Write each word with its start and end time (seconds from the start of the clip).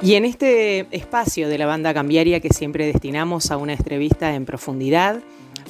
Y 0.00 0.14
en 0.14 0.24
este 0.24 0.86
espacio 0.96 1.48
de 1.48 1.58
la 1.58 1.66
banda 1.66 1.92
cambiaria 1.92 2.38
que 2.38 2.50
siempre 2.50 2.86
destinamos 2.86 3.50
a 3.50 3.56
una 3.56 3.72
entrevista 3.72 4.32
en 4.34 4.44
profundidad, 4.44 5.20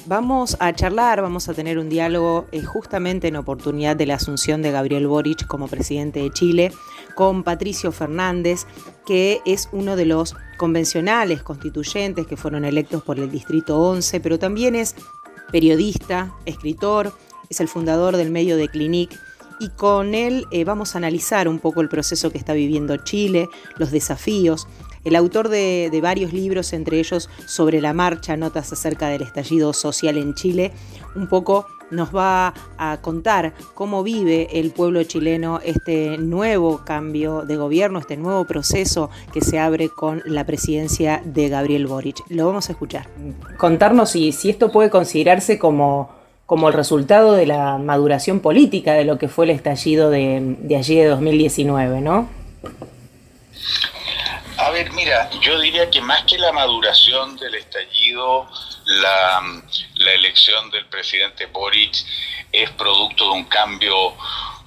vamos 0.05 0.55
a 0.59 0.71
charlar, 0.71 1.23
vamos 1.23 1.49
a 1.49 1.55
tener 1.55 1.79
un 1.79 1.89
diálogo 1.89 2.45
eh, 2.51 2.61
justamente 2.61 3.27
en 3.27 3.37
oportunidad 3.37 3.95
de 3.95 4.05
la 4.05 4.15
asunción 4.15 4.61
de 4.61 4.69
Gabriel 4.69 5.07
Boric 5.07 5.47
como 5.47 5.67
presidente 5.67 6.19
de 6.19 6.29
Chile 6.29 6.71
con 7.15 7.43
Patricio 7.43 7.91
Fernández, 7.91 8.67
que 9.07 9.41
es 9.47 9.67
uno 9.71 9.95
de 9.95 10.05
los 10.05 10.35
convencionales 10.57 11.41
constituyentes 11.41 12.27
que 12.27 12.37
fueron 12.37 12.65
electos 12.65 13.01
por 13.01 13.19
el 13.19 13.31
Distrito 13.31 13.79
11, 13.79 14.19
pero 14.19 14.37
también 14.37 14.75
es 14.75 14.95
periodista, 15.51 16.35
escritor, 16.45 17.13
es 17.49 17.59
el 17.61 17.67
fundador 17.67 18.15
del 18.15 18.29
medio 18.29 18.57
de 18.57 18.67
Clinic 18.67 19.19
y 19.59 19.69
con 19.69 20.15
él 20.15 20.45
eh, 20.51 20.63
vamos 20.63 20.95
a 20.95 20.97
analizar 20.97 21.47
un 21.47 21.59
poco 21.59 21.81
el 21.81 21.89
proceso 21.89 22.31
que 22.31 22.37
está 22.37 22.53
viviendo 22.53 22.97
Chile, 22.97 23.49
los 23.77 23.91
desafíos. 23.91 24.67
El 25.05 25.15
autor 25.15 25.49
de, 25.49 25.97
varios 26.01 26.33
libros, 26.33 26.73
entre 26.73 26.99
ellos 26.99 27.29
sobre 27.45 27.81
la 27.81 27.93
marcha, 27.93 28.35
notas 28.35 28.71
acerca 28.73 29.07
del 29.07 29.21
estallido 29.21 29.73
social 29.73 30.17
en 30.17 30.33
Chile, 30.33 30.73
un 31.15 31.27
poco 31.27 31.67
nos 31.89 32.15
va 32.15 32.53
a 32.77 32.99
contar 33.01 33.53
cómo 33.73 34.03
vive 34.03 34.59
el 34.59 34.71
pueblo 34.71 35.01
chileno 35.03 35.59
este 35.63 36.17
nuevo 36.19 36.81
cambio 36.85 37.43
de 37.45 37.55
gobierno, 37.55 37.97
este 37.97 38.15
nuevo 38.15 38.45
proceso 38.45 39.09
que 39.33 39.41
se 39.41 39.57
abre 39.57 39.89
con 39.89 40.21
la 40.25 40.45
presidencia 40.45 41.21
de 41.25 41.49
Gabriel 41.49 41.87
Boric. 41.87 42.17
Lo 42.29 42.45
vamos 42.45 42.69
a 42.69 42.73
escuchar. 42.73 43.07
Contarnos 43.57 44.11
si, 44.11 44.31
si 44.31 44.49
esto 44.51 44.71
puede 44.71 44.91
considerarse 44.91 45.57
como 45.57 46.18
como 46.49 46.67
el 46.67 46.73
resultado 46.73 47.33
de 47.33 47.45
la 47.45 47.77
maduración 47.77 48.39
política 48.39 48.93
de 48.93 49.05
lo 49.05 49.19
que 49.19 49.27
fue 49.27 49.45
el 49.45 49.51
estallido 49.51 50.09
de, 50.09 50.57
allí 50.75 50.95
de 50.95 51.05
2019, 51.05 52.01
¿no? 52.01 52.27
A 54.57 54.71
ver, 54.71 54.91
mira, 54.93 55.29
yo 55.41 55.59
diría 55.59 55.91
que 55.91 56.01
más 56.01 56.23
que 56.23 56.39
la 56.39 56.51
maduración 56.51 57.37
del 57.37 57.53
estallido, 57.53 58.47
la, 58.87 59.43
elección 60.15 60.71
del 60.71 60.87
presidente 60.87 61.45
Boric 61.45 61.93
es 62.51 62.71
producto 62.71 63.25
de 63.25 63.31
un 63.31 63.43
cambio 63.43 64.15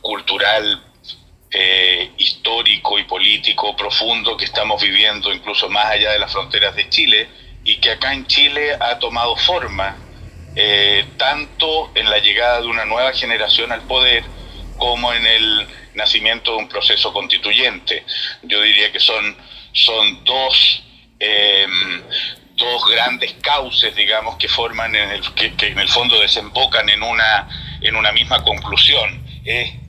cultural 0.01 0.85
eh, 1.51 2.13
histórico 2.17 2.97
y 2.97 3.03
político 3.03 3.75
profundo 3.75 4.37
que 4.37 4.45
estamos 4.45 4.81
viviendo 4.81 5.33
incluso 5.33 5.69
más 5.69 5.87
allá 5.87 6.13
de 6.13 6.21
las 6.21 6.31
fronteras 6.31 6.77
de 6.77 6.89
Chile 6.89 7.29
y 7.65 7.79
que 7.81 7.91
acá 7.91 8.15
en 8.15 8.25
Chile 8.29 8.77
ha 8.79 9.01
tomado 9.01 9.35
forma 9.35 9.97
eh, 10.55 11.05
tanto 11.17 11.91
en 11.95 12.11
la 12.11 12.19
llegada 12.19 12.61
de 12.61 12.67
una 12.67 12.85
nueva 12.85 13.13
generación 13.13 13.73
al 13.73 13.83
poder 13.83 14.25
como 14.77 15.13
en 15.13 15.27
el 15.27 15.67
nacimiento 15.95 16.53
de 16.53 16.59
un 16.59 16.69
proceso 16.69 17.13
constituyente. 17.13 18.05
Yo 18.43 18.61
diría 18.63 18.91
que 18.91 19.01
son, 19.01 19.37
son 19.73 20.25
dos, 20.25 20.83
em, 21.19 22.03
dos 22.57 22.85
grandes 22.91 23.35
cauces, 23.43 23.95
digamos, 23.95 24.37
que 24.37 24.49
forman, 24.49 24.95
en 24.95 25.11
el, 25.11 25.35
que, 25.35 25.55
en 25.67 25.79
el 25.79 25.89
fondo 25.89 26.19
desembocan 26.21 26.89
en 26.89 27.03
una, 27.03 27.49
en 27.81 27.97
una 27.97 28.13
misma 28.13 28.43
conclusión. 28.43 29.23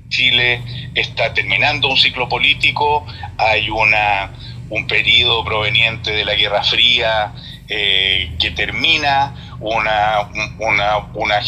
Chile 0.10 0.62
está 0.94 1.34
terminando 1.34 1.88
un 1.88 1.98
ciclo 1.98 2.30
político, 2.30 3.06
hay 3.38 3.70
una, 3.70 4.32
un 4.70 4.88
periodo 4.88 5.44
proveniente 5.44 6.12
de 6.12 6.24
la 6.24 6.36
Guerra 6.36 6.64
Fría 6.64 7.34
eh, 7.68 8.36
que 8.40 8.52
termina, 8.52 9.34
una, 9.60 10.30
una, 10.60 10.98
una, 11.14 11.42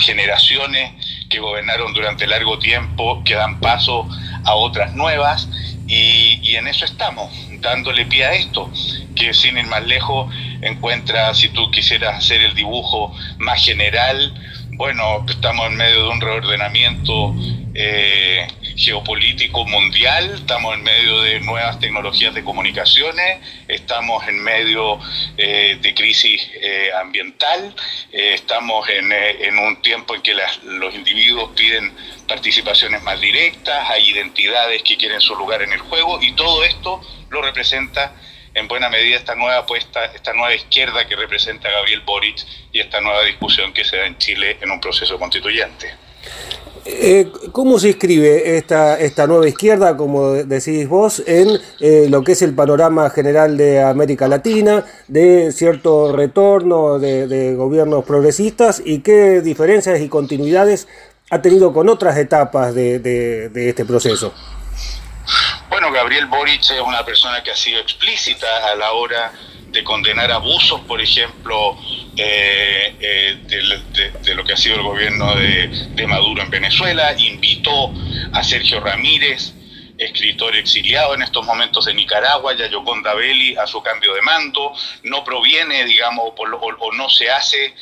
generaciones 0.00 0.92
que 1.30 1.40
gobernaron 1.40 1.92
durante 1.94 2.26
largo 2.26 2.58
tiempo, 2.58 3.22
que 3.24 3.34
dan 3.34 3.58
paso 3.60 4.06
a 4.44 4.54
otras 4.54 4.94
nuevas, 4.94 5.48
y, 5.86 6.56
en 6.56 6.68
eso 6.68 6.84
estamos, 6.84 7.30
dándole 7.60 8.06
pie 8.06 8.24
a 8.24 8.32
esto, 8.32 8.70
que 9.14 9.34
sin 9.34 9.58
ir 9.58 9.66
más 9.66 9.84
lejos 9.84 10.32
encuentra, 10.60 11.34
si 11.34 11.48
tú 11.50 11.70
quisieras 11.70 12.18
hacer 12.18 12.40
el 12.42 12.54
dibujo 12.54 13.14
más 13.38 13.62
general, 13.64 14.32
bueno, 14.76 15.24
estamos 15.28 15.66
en 15.66 15.76
medio 15.76 16.04
de 16.04 16.08
un 16.08 16.20
reordenamiento 16.20 17.34
eh, 17.74 18.46
geopolítico 18.76 19.64
mundial, 19.66 20.34
estamos 20.34 20.74
en 20.74 20.82
medio 20.82 21.20
de 21.22 21.40
nuevas 21.40 21.78
tecnologías 21.78 22.34
de 22.34 22.42
comunicaciones, 22.42 23.40
estamos 23.68 24.26
en 24.28 24.42
medio 24.42 24.98
eh, 25.36 25.78
de 25.80 25.94
crisis 25.94 26.50
eh, 26.60 26.90
ambiental, 27.00 27.74
estamos 28.12 28.88
en, 28.88 29.58
un 29.58 29.80
tiempo 29.82 30.14
en 30.14 30.22
que 30.22 30.34
los 30.64 30.94
individuos 30.94 31.50
piden 31.56 31.92
participaciones 32.26 33.02
más 33.02 33.20
directas, 33.20 33.90
hay 33.90 34.10
identidades 34.10 34.82
que 34.82 34.96
quieren 34.96 35.20
su 35.20 35.34
lugar 35.36 35.62
en 35.62 35.72
el 35.72 35.80
juego 35.80 36.20
y 36.22 36.32
todo 36.32 36.64
esto 36.64 37.00
lo 37.30 37.42
representa 37.42 38.14
en 38.54 38.68
buena 38.68 38.88
medida 38.88 39.16
esta 39.16 39.34
nueva 39.34 39.58
apuesta, 39.58 40.04
esta 40.06 40.32
nueva 40.32 40.54
izquierda 40.54 41.06
que 41.06 41.16
representa 41.16 41.70
Gabriel 41.70 42.00
Boric 42.00 42.44
y 42.72 42.80
esta 42.80 43.00
nueva 43.00 43.22
discusión 43.22 43.72
que 43.72 43.84
se 43.84 43.96
da 43.96 44.06
en 44.06 44.18
Chile 44.18 44.58
en 44.60 44.70
un 44.70 44.80
proceso 44.80 45.18
constituyente. 45.18 45.94
Eh, 46.84 47.30
¿Cómo 47.52 47.78
se 47.78 47.88
inscribe 47.88 48.56
esta, 48.56 48.98
esta 48.98 49.26
nueva 49.28 49.48
izquierda, 49.48 49.96
como 49.96 50.32
decís 50.32 50.88
vos, 50.88 51.22
en 51.26 51.60
eh, 51.78 52.06
lo 52.08 52.24
que 52.24 52.32
es 52.32 52.42
el 52.42 52.54
panorama 52.54 53.08
general 53.10 53.56
de 53.56 53.80
América 53.80 54.26
Latina, 54.26 54.84
de 55.06 55.52
cierto 55.52 56.12
retorno 56.12 56.98
de, 56.98 57.54
gobiernos 57.54 58.04
progresistas 58.04 58.82
y 58.84 59.00
qué 59.00 59.42
diferencias 59.42 60.00
y 60.00 60.08
continuidades 60.08 60.88
ha 61.30 61.40
tenido 61.40 61.72
con 61.72 61.88
otras 61.88 62.16
etapas 62.16 62.74
de, 62.74 62.98
de 62.98 63.68
este 63.68 63.84
proceso? 63.84 64.34
Bueno, 65.70 65.92
Gabriel 65.92 66.26
Boric 66.26 66.62
es 66.62 66.80
una 66.80 67.04
persona 67.04 67.42
que 67.42 67.52
ha 67.52 67.56
sido 67.56 67.80
explícita 67.80 68.46
a 68.70 68.74
la 68.74 68.92
hora 68.92 69.32
de 69.72 69.82
condenar 69.82 70.30
abusos, 70.30 70.80
por 70.82 71.00
ejemplo, 71.00 71.78
eh, 72.16 72.94
eh, 73.00 73.38
de, 74.22 74.34
lo 74.34 74.44
que 74.44 74.52
ha 74.52 74.56
sido 74.56 74.76
el 74.76 74.82
gobierno 74.82 75.34
de, 75.34 76.06
Maduro 76.06 76.42
en 76.42 76.50
Venezuela, 76.50 77.14
invitó 77.16 77.92
a 78.32 78.44
Sergio 78.44 78.80
Ramírez, 78.80 79.54
escritor 79.96 80.54
exiliado 80.56 81.14
en 81.14 81.22
estos 81.22 81.44
momentos 81.46 81.86
de 81.86 81.94
Nicaragua, 81.94 82.54
y 82.54 82.62
a 82.62 82.66
Yoconda 82.68 83.14
Belli 83.14 83.56
a 83.56 83.66
su 83.66 83.82
cambio 83.82 84.14
de 84.14 84.20
mando, 84.20 84.72
no 85.04 85.24
proviene, 85.24 85.84
digamos, 85.84 86.32
o, 86.36 86.92
no 86.92 87.08
se 87.08 87.30
hace 87.30 87.74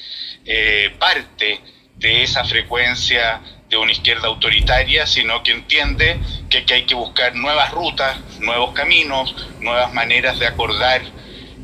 eh, 0.46 0.94
parte 0.98 1.60
de 1.96 2.22
esa 2.22 2.44
frecuencia 2.44 3.40
de 3.68 3.76
una 3.76 3.92
izquierda 3.92 4.28
autoritaria, 4.28 5.06
sino 5.06 5.42
que 5.42 5.52
entiende 5.52 6.20
que, 6.48 6.64
hay 6.72 6.84
que 6.84 6.94
buscar 6.94 7.34
nuevas 7.34 7.70
rutas, 7.72 8.18
nuevos 8.40 8.72
caminos, 8.74 9.34
nuevas 9.60 9.92
maneras 9.92 10.38
de 10.38 10.46
acordar 10.46 11.02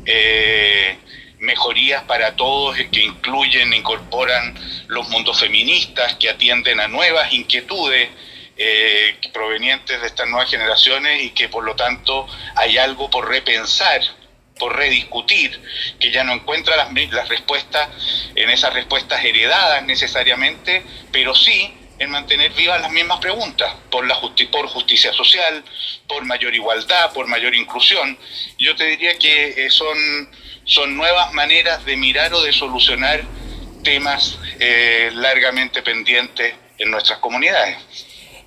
eh, 0.07 0.97
mejorías 1.39 2.03
para 2.03 2.35
todos 2.35 2.77
que 2.91 3.03
incluyen, 3.03 3.73
incorporan 3.73 4.55
los 4.87 5.07
mundos 5.09 5.39
feministas, 5.39 6.15
que 6.15 6.29
atienden 6.29 6.79
a 6.79 6.87
nuevas 6.87 7.31
inquietudes 7.31 8.09
eh, 8.57 9.15
provenientes 9.33 10.01
de 10.01 10.07
estas 10.07 10.27
nuevas 10.27 10.49
generaciones 10.49 11.21
y 11.21 11.29
que 11.31 11.49
por 11.49 11.63
lo 11.63 11.75
tanto 11.75 12.25
hay 12.55 12.77
algo 12.77 13.09
por 13.09 13.29
repensar 13.29 14.01
por 14.57 14.75
rediscutir, 14.75 15.61
que 15.99 16.11
ya 16.11 16.23
no 16.23 16.33
encuentra 16.33 16.75
las, 16.75 16.91
las 17.11 17.29
respuestas 17.29 17.89
en 18.33 18.49
esas 18.49 18.73
respuestas 18.73 19.23
heredadas 19.23 19.83
necesariamente, 19.83 20.83
pero 21.11 21.35
sí 21.35 21.73
en 21.99 22.09
mantener 22.09 22.51
vivas 22.53 22.81
las 22.81 22.91
mismas 22.91 23.19
preguntas, 23.19 23.73
por, 23.89 24.05
la 24.05 24.19
por 24.51 24.67
justicia 24.67 25.11
social, 25.13 25.63
por 26.07 26.23
mayor 26.25 26.53
igualdad, 26.53 27.11
por 27.13 27.27
mayor 27.27 27.55
inclusión. 27.55 28.17
Yo 28.57 28.75
te 28.75 28.85
diría 28.85 29.17
que 29.17 29.65
eh, 29.65 29.69
son, 29.69 29.97
son 30.63 30.95
nuevas 30.95 31.33
maneras 31.33 31.83
de 31.85 31.97
mirar 31.97 32.33
o 32.33 32.41
de 32.41 32.53
solucionar 32.53 33.21
temas 33.83 34.37
eh, 34.59 35.09
largamente 35.13 35.81
pendientes 35.81 36.53
en 36.77 36.91
nuestras 36.91 37.19
comunidades. 37.19 37.77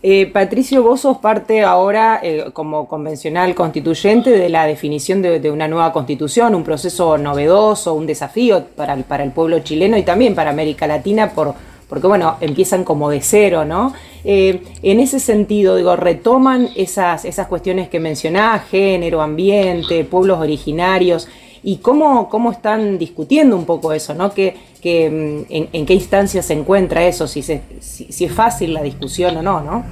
Eh, 0.03 0.27
Patricio, 0.27 0.83
vos 0.83 1.03
sos 1.03 1.19
parte 1.19 1.63
ahora, 1.63 2.23
como 2.55 2.89
convencional 2.89 3.55
constituyente, 3.55 4.31
de 4.31 4.49
la 4.49 4.67
definición 4.67 5.21
de, 5.21 5.51
una 5.51 5.69
nueva 5.69 5.93
constitución, 5.93 6.55
un 6.55 6.65
proceso 6.65 7.19
novedoso, 7.19 7.93
un 7.93 8.07
desafío 8.07 8.65
para 8.77 8.97
para 8.97 9.25
el 9.25 9.33
pueblo 9.33 9.59
chileno 9.59 9.99
y 9.99 10.03
también 10.03 10.35
para 10.35 10.51
América 10.51 10.87
Latina 10.87 11.33
por, 11.35 11.55
porque 11.91 12.07
bueno, 12.07 12.37
empiezan 12.41 12.85
como 12.85 13.11
de 13.11 13.21
cero, 13.21 13.65
¿no? 13.65 13.93
Eh, 14.25 14.63
en 14.83 15.01
ese 15.01 15.19
sentido, 15.19 15.75
digo, 15.75 15.97
retoman 15.97 16.71
esas, 16.77 17.25
esas 17.25 17.49
cuestiones 17.49 17.89
que 17.89 17.99
mencionaba, 17.99 18.61
género, 18.61 19.21
ambiente, 19.21 20.05
pueblos 20.05 20.39
originarios, 20.39 21.27
y 21.65 21.79
cómo, 21.79 22.29
cómo 22.31 22.53
están 22.53 22.97
discutiendo 22.97 23.57
un 23.57 23.67
poco 23.67 23.93
eso, 23.93 24.15
¿no? 24.15 24.33
Que, 24.33 24.55
mm, 24.85 25.53
en, 25.73 25.85
qué 25.85 25.95
instancia 25.95 26.43
se 26.43 26.53
encuentra 26.53 27.05
eso, 27.05 27.27
si, 27.27 27.43
si, 27.43 28.25
es 28.25 28.33
fácil 28.33 28.73
la 28.73 28.83
discusión 28.83 29.37
o 29.37 29.43
no, 29.43 29.61
¿no? 29.61 29.85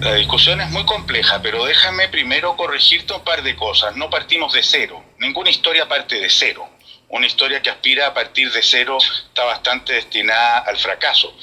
La 0.00 0.14
discusión 0.14 0.60
es 0.60 0.68
muy 0.70 0.84
compleja, 0.84 1.40
pero 1.40 1.64
déjame 1.64 2.08
primero 2.08 2.56
corregirte 2.56 3.14
un 3.14 3.22
par 3.22 3.44
de 3.44 3.54
cosas. 3.54 3.96
No 3.96 4.10
partimos 4.10 4.52
de 4.52 4.64
cero. 4.64 5.00
Ninguna 5.20 5.50
historia 5.50 5.88
parte 5.88 6.16
de 6.18 6.28
cero 6.28 6.66
una 7.12 7.26
historia 7.26 7.60
que 7.60 7.68
aspira 7.68 8.06
a 8.06 8.14
partir 8.14 8.50
de 8.50 8.62
cero 8.62 8.96
está 9.28 9.44
bastante 9.44 9.92
destinada 9.92 10.60
al 10.60 10.78
fracaso. 10.78 11.36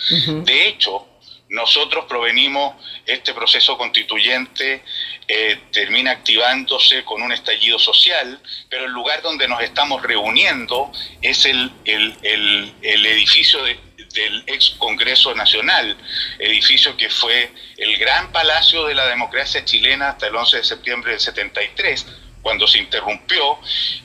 De 0.44 0.68
hecho, 0.68 1.08
nosotros 1.50 2.06
provenimos, 2.10 2.76
este 3.06 3.36
proceso 3.36 3.78
constituyente 3.78 4.84
eh, 5.28 5.60
termina 5.72 6.12
activándose 6.12 7.04
con 7.04 7.22
un 7.22 7.32
estallido 7.32 7.78
social, 7.78 8.40
pero 8.68 8.86
el 8.86 8.92
lugar 8.92 9.22
donde 9.22 9.48
nos 9.48 9.62
estamos 9.62 10.02
reuniendo 10.02 10.92
es 11.22 11.46
el, 11.46 11.72
el, 11.86 13.06
edificio 13.06 13.64
del 13.64 14.44
ex 14.48 14.72
Congreso 14.80 15.36
Nacional, 15.36 15.96
edificio 16.40 16.98
que 16.98 17.12
fue 17.12 17.52
el 17.78 17.96
gran 17.98 18.32
palacio 18.32 18.86
de 18.86 18.96
la 18.96 19.08
democracia 19.08 19.64
chilena 19.64 20.10
hasta 20.10 20.28
el 20.28 20.36
11 20.36 20.58
de 20.58 20.64
septiembre 20.64 21.12
del 21.12 21.20
73, 21.20 22.08
cuando 22.42 22.68
se 22.68 22.80
interrumpió 22.80 23.60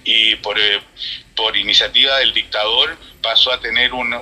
y 0.04 0.36
por, 0.36 0.58
eh, 0.58 0.80
por 1.34 1.56
iniciativa 1.56 2.18
del 2.18 2.32
dictador 2.32 2.96
pasó 3.22 3.52
a 3.52 3.60
tener 3.60 3.92
una, 3.92 4.20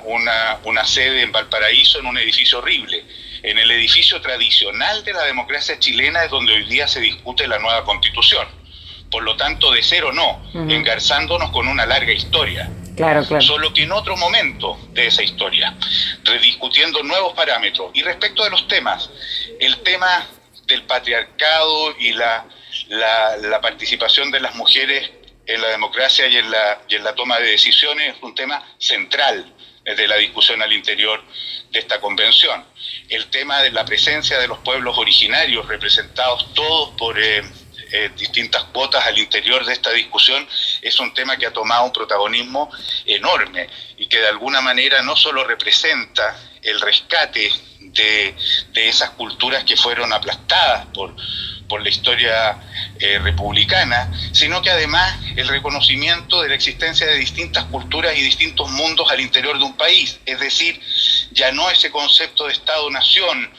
una, 0.65 0.85
sede 0.85 1.23
en 1.23 1.33
Valparaíso 1.33 1.99
en 1.99 2.07
un 2.07 2.19
edificio 2.19 2.59
horrible. 2.59 3.05
En 3.43 3.59
el 3.59 3.71
edificio 3.73 4.21
tradicional 4.21 5.03
de 5.05 5.13
la 5.13 5.25
democracia 5.25 5.79
chilena 5.79 6.25
es 6.25 6.31
donde 6.31 6.53
hoy 6.53 6.65
día 6.65 6.87
se 6.87 7.01
discute 7.01 7.49
la 7.49 7.59
nueva 7.59 7.85
constitución. 7.85 8.47
Por 9.11 9.25
lo 9.25 9.37
tanto, 9.37 9.73
de 9.73 9.83
cero 9.83 10.13
no, 10.13 10.43
engarzándonos 10.55 11.51
con 11.51 11.69
una 11.69 11.85
larga 11.85 12.13
historia. 12.13 12.71
Claro, 12.97 13.27
claro. 13.27 13.43
Solo 13.43 13.75
que 13.75 13.83
en 13.83 13.93
otro 13.93 14.17
momento 14.17 14.79
de 14.93 15.07
esa 15.07 15.23
historia, 15.23 15.75
rediscutiendo 16.23 17.03
nuevos 17.03 17.35
parámetros. 17.35 17.91
Y 17.95 18.03
respecto 18.03 18.45
de 18.45 18.51
los 18.51 18.69
temas, 18.69 19.11
el 19.59 19.79
tema 19.79 20.27
del 20.67 20.85
patriarcado 20.85 21.95
y 21.99 22.13
la, 22.13 22.47
la, 22.93 23.61
participación 23.61 24.31
de 24.31 24.41
las 24.41 24.55
mujeres 24.55 25.11
en 25.47 25.61
la 25.61 25.69
democracia 25.69 26.27
y 26.27 26.37
en 26.37 26.51
la, 26.51 27.15
toma 27.15 27.39
de 27.39 27.51
decisiones 27.51 28.17
es 28.17 28.23
un 28.23 28.35
tema 28.35 28.63
central 28.79 29.51
de 29.85 30.07
la 30.07 30.17
discusión 30.17 30.61
al 30.63 30.73
interior 30.73 31.23
de 31.71 31.79
esta 31.79 32.01
convención. 32.01 32.65
El 33.09 33.27
tema 33.29 33.63
de 33.63 33.71
la 33.71 33.85
presencia 33.85 34.39
de 34.39 34.47
los 34.47 34.59
pueblos 34.59 34.97
originarios 34.99 35.67
representados 35.67 36.53
todos 36.55 36.91
por 36.91 37.19
eh, 37.19 37.43
eh, 37.93 38.11
distintas 38.17 38.65
cuotas 38.65 39.07
al 39.07 39.19
interior 39.19 39.65
de 39.65 39.73
esta 39.73 39.91
discusión 39.91 40.47
es 40.83 40.99
un 41.01 41.15
tema 41.15 41.37
que 41.39 41.47
ha 41.47 41.53
tomado 41.53 41.85
un 41.85 41.93
protagonismo 41.93 42.71
enorme 43.07 43.69
y 43.97 44.07
que 44.07 44.19
de 44.19 44.29
alguna 44.29 44.61
manera 44.61 45.03
no 45.03 45.17
solo 45.17 45.45
representa 45.45 46.37
el 46.63 46.79
rescate 46.81 47.51
de 47.81 48.35
esas 48.75 49.11
culturas 49.11 49.65
que 49.65 49.77
fueron 49.77 50.13
aplastadas 50.13 50.87
por, 50.95 51.15
por 51.73 51.83
la 51.83 51.89
historia 51.89 52.59
eh, 53.01 53.19
republicana, 53.21 54.13
sino 54.33 54.61
que 54.61 54.69
además 54.69 55.19
el 55.37 55.49
reconocimiento 55.49 56.43
de 56.43 56.51
la 56.51 56.55
existencia 56.55 57.07
de 57.07 57.15
distintas 57.15 57.65
culturas 57.65 58.15
y 58.15 58.21
distintos 58.21 58.69
mundos 58.69 59.11
al 59.11 59.21
interior 59.21 59.57
de 59.57 59.65
un 59.65 59.75
país, 59.75 60.21
es 60.27 60.39
decir, 60.39 60.79
ya 61.31 61.51
no 61.51 61.71
ese 61.71 61.91
concepto 61.91 62.47
de 62.47 62.53
Estado-nación, 62.53 63.51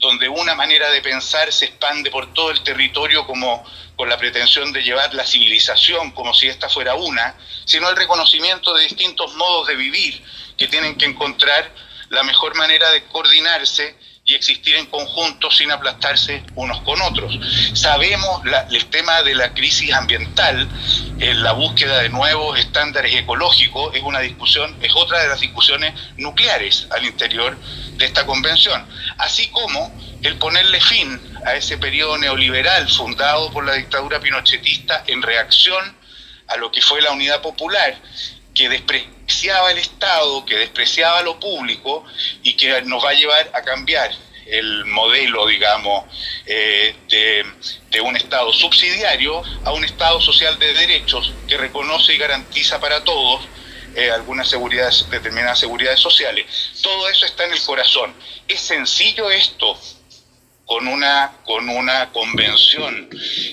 donde 0.00 0.28
una 0.28 0.56
manera 0.56 0.90
de 0.90 1.00
pensar 1.00 1.52
se 1.52 1.66
expande 1.66 2.10
por 2.10 2.34
todo 2.34 2.50
el 2.50 2.60
territorio 2.64 3.24
como 3.24 3.64
con 3.94 4.08
la 4.08 4.18
pretensión 4.18 4.72
de 4.72 4.82
llevar 4.82 5.14
la 5.14 5.24
civilización 5.24 6.10
como 6.10 6.34
si 6.34 6.48
esta 6.48 6.68
fuera 6.68 6.96
una, 6.96 7.36
sino 7.66 7.88
el 7.88 7.94
reconocimiento 7.94 8.74
de 8.74 8.82
distintos 8.82 9.32
modos 9.36 9.68
de 9.68 9.76
vivir 9.76 10.20
que 10.58 10.66
tienen 10.66 10.96
que 10.96 11.04
encontrar 11.04 11.72
la 12.08 12.24
mejor 12.24 12.56
manera 12.56 12.90
de 12.90 13.04
coordinarse 13.04 13.94
y 14.30 14.36
existir 14.36 14.76
en 14.76 14.86
conjunto 14.86 15.50
sin 15.50 15.72
aplastarse 15.72 16.44
unos 16.54 16.80
con 16.82 17.00
otros. 17.02 17.38
Sabemos 17.72 18.42
el 18.70 18.86
tema 18.86 19.22
de 19.22 19.34
la 19.34 19.52
crisis 19.52 19.92
ambiental, 19.92 20.68
en 21.18 21.42
la 21.42 21.52
búsqueda 21.52 21.98
de 21.98 22.08
nuevos 22.10 22.58
estándares 22.58 23.14
ecológicos 23.14 23.94
es 23.94 24.02
una 24.02 24.20
discusión, 24.20 24.74
es 24.80 24.92
otra 24.94 25.20
de 25.20 25.28
las 25.28 25.40
discusiones 25.40 25.94
nucleares 26.16 26.86
al 26.92 27.04
interior 27.04 27.58
de 27.96 28.06
esta 28.06 28.24
convención, 28.24 28.86
así 29.18 29.48
como 29.48 29.98
el 30.22 30.36
ponerle 30.36 30.80
fin 30.80 31.20
a 31.44 31.54
ese 31.54 31.76
periodo 31.78 32.16
neoliberal 32.16 32.88
fundado 32.88 33.50
por 33.50 33.64
la 33.64 33.74
dictadura 33.74 34.20
pinochetista 34.20 35.02
en 35.08 35.22
reacción 35.22 35.96
a 36.46 36.56
lo 36.56 36.70
que 36.70 36.80
fue 36.80 37.02
la 37.02 37.10
unidad 37.10 37.40
popular 37.42 38.00
que 38.54 38.68
despreciaba 38.68 39.70
el 39.70 39.78
Estado, 39.78 40.44
que 40.44 40.56
despreciaba 40.56 41.22
lo 41.22 41.38
público 41.38 42.04
y 42.42 42.54
que 42.54 42.82
nos 42.82 43.04
va 43.04 43.10
a 43.10 43.14
llevar 43.14 43.50
a 43.54 43.62
cambiar 43.62 44.10
el 44.46 44.84
modelo, 44.86 45.46
digamos, 45.46 46.04
eh, 46.46 46.94
de, 47.08 48.00
un 48.00 48.16
Estado 48.16 48.52
subsidiario 48.52 49.42
a 49.64 49.72
un 49.72 49.84
Estado 49.84 50.20
social 50.20 50.58
de 50.58 50.72
derechos 50.72 51.32
que 51.46 51.56
reconoce 51.56 52.14
y 52.14 52.18
garantiza 52.18 52.80
para 52.80 53.04
todos 53.04 53.42
eh, 53.94 54.10
algunas 54.10 54.48
seguridades, 54.48 55.06
determinadas 55.10 55.58
seguridades 55.58 56.00
sociales. 56.00 56.46
Todo 56.82 57.08
eso 57.08 57.26
está 57.26 57.44
en 57.44 57.52
el 57.52 57.62
corazón. 57.62 58.14
Es 58.48 58.60
sencillo 58.60 59.30
esto, 59.30 59.78
con 60.70 60.86
una, 60.86 61.32
con 61.44 61.68
una 61.68 62.10
convención 62.12 63.10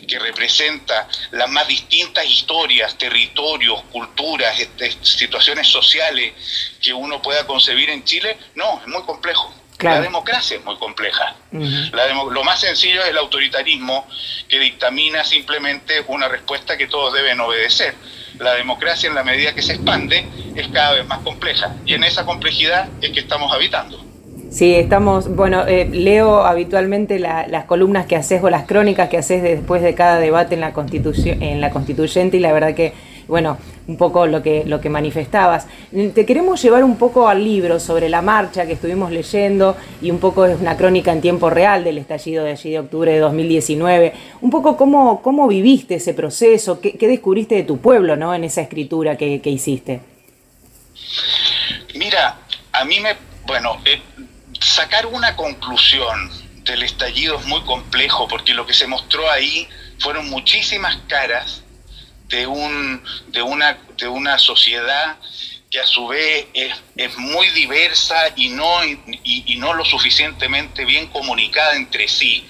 que 0.08 0.20
representa 0.20 1.08
las 1.32 1.50
más 1.50 1.68
distintas 1.68 2.24
historias, 2.26 2.96
territorios, 2.96 3.82
culturas, 3.92 4.60
este, 4.60 4.92
situaciones 5.02 5.68
sociales 5.68 6.36
que 6.80 6.94
uno 6.94 7.20
pueda 7.20 7.48
concebir 7.48 7.90
en 7.90 8.04
Chile, 8.04 8.38
no, 8.54 8.80
es 8.82 8.88
muy 8.88 9.02
complejo. 9.02 9.52
La 9.80 10.00
democracia 10.00 10.58
es 10.58 10.64
muy 10.64 10.78
compleja. 10.78 11.36
lo 11.52 12.44
más 12.44 12.60
sencillo 12.60 13.02
es 13.02 13.10
el 13.10 13.18
autoritarismo 13.18 14.08
que 14.48 14.60
dictamina 14.60 15.24
simplemente 15.24 16.04
una 16.06 16.28
respuesta 16.28 16.78
que 16.78 16.86
todos 16.86 17.16
deben 17.16 17.40
obedecer. 17.40 17.96
La 18.38 18.54
democracia 18.54 19.10
en 19.10 19.16
la 19.16 19.24
medida 19.24 19.56
que 19.56 19.64
se 19.64 19.74
expande 19.74 20.28
es 20.56 20.68
cada 20.68 20.94
vez 20.94 21.08
más 21.08 21.24
compleja 21.24 21.78
y 21.84 21.96
en 21.96 22.04
esa 22.04 22.26
complejidad 22.26 22.90
es 23.02 23.10
que 23.10 23.22
estamos 23.22 23.52
habitando. 23.52 24.07
Sí, 24.58 24.74
estamos, 24.74 25.36
bueno, 25.36 25.68
eh, 25.68 25.88
leo 25.88 26.44
habitualmente 26.44 27.20
las 27.20 27.66
columnas 27.66 28.08
que 28.08 28.16
haces 28.16 28.44
o 28.44 28.50
las 28.50 28.66
crónicas 28.66 29.08
que 29.08 29.20
haces 29.20 29.44
después 29.44 29.84
de 29.84 29.94
cada 29.94 30.18
debate 30.18 30.56
en 30.56 30.62
la, 30.62 30.74
constitución, 30.74 31.44
en 31.44 31.62
la 31.62 31.70
constituyente 31.70 32.38
y 32.38 32.40
la 32.40 32.52
verdad 32.54 32.74
que, 32.74 32.92
bueno, 33.28 33.60
un 33.88 33.98
poco 33.98 34.26
lo 34.26 34.42
que, 34.42 34.64
lo 34.66 34.82
que 34.82 34.90
manifestabas. 34.90 35.68
Te 35.92 36.26
queremos 36.26 36.60
llevar 36.60 36.84
un 36.84 36.98
poco 36.98 37.28
al 37.28 37.44
libro 37.44 37.80
sobre 37.80 38.10
la 38.10 38.24
marcha 38.24 38.66
que 38.66 38.74
estuvimos 38.74 39.12
leyendo 39.12 39.78
y 40.02 40.10
un 40.10 40.18
poco 40.18 40.48
es 40.48 40.60
una 40.60 40.76
crónica 40.76 41.12
en 41.12 41.22
tiempo 41.22 41.52
real 41.52 41.84
del 41.84 42.00
estallido 42.00 42.44
de 42.44 42.54
allí 42.54 42.72
de 42.72 42.80
octubre 42.80 43.12
de 43.12 43.20
2019. 43.20 44.14
Un 44.42 44.50
poco 44.50 44.76
cómo, 44.76 45.22
cómo 45.22 45.48
viviste 45.48 45.94
ese 45.94 46.16
proceso, 46.16 46.82
qué, 46.82 46.98
descubriste 47.00 47.54
de 47.54 47.62
tu 47.62 47.78
pueblo 47.78 48.16
¿no? 48.16 48.34
en 48.34 48.44
esa 48.44 48.62
escritura 48.62 49.18
que, 49.18 49.40
hiciste. 49.46 50.00
Mira, 51.94 52.40
a 52.72 52.86
mí 52.86 53.00
me, 53.00 53.10
bueno, 53.46 53.78
eh, 53.86 54.02
sacar 54.62 55.06
una 55.06 55.36
conclusión 55.36 56.32
del 56.64 56.84
estallido 56.84 57.40
es 57.40 57.46
muy 57.46 57.62
complejo 57.62 58.28
porque 58.28 58.54
lo 58.54 58.66
que 58.66 58.74
se 58.74 58.88
mostró 58.88 59.30
ahí 59.32 59.68
fueron 60.00 60.30
muchísimas 60.30 60.98
caras 61.08 61.64
de, 62.28 62.46
un, 62.46 63.02
de, 63.28 63.42
una, 63.42 63.78
de 63.98 64.08
una 64.08 64.38
sociedad 64.38 65.18
que 65.70 65.80
a 65.80 65.86
su 65.86 66.08
vez 66.08 66.48
es, 66.54 67.18
muy 67.18 67.48
diversa 67.50 68.16
y 68.36 68.50
no, 68.50 68.84
y, 68.86 69.56
no 69.58 69.74
lo 69.74 69.84
suficientemente 69.84 70.86
bien 70.86 71.08
comunicada 71.08 71.76
entre 71.76 72.08
sí. 72.08 72.46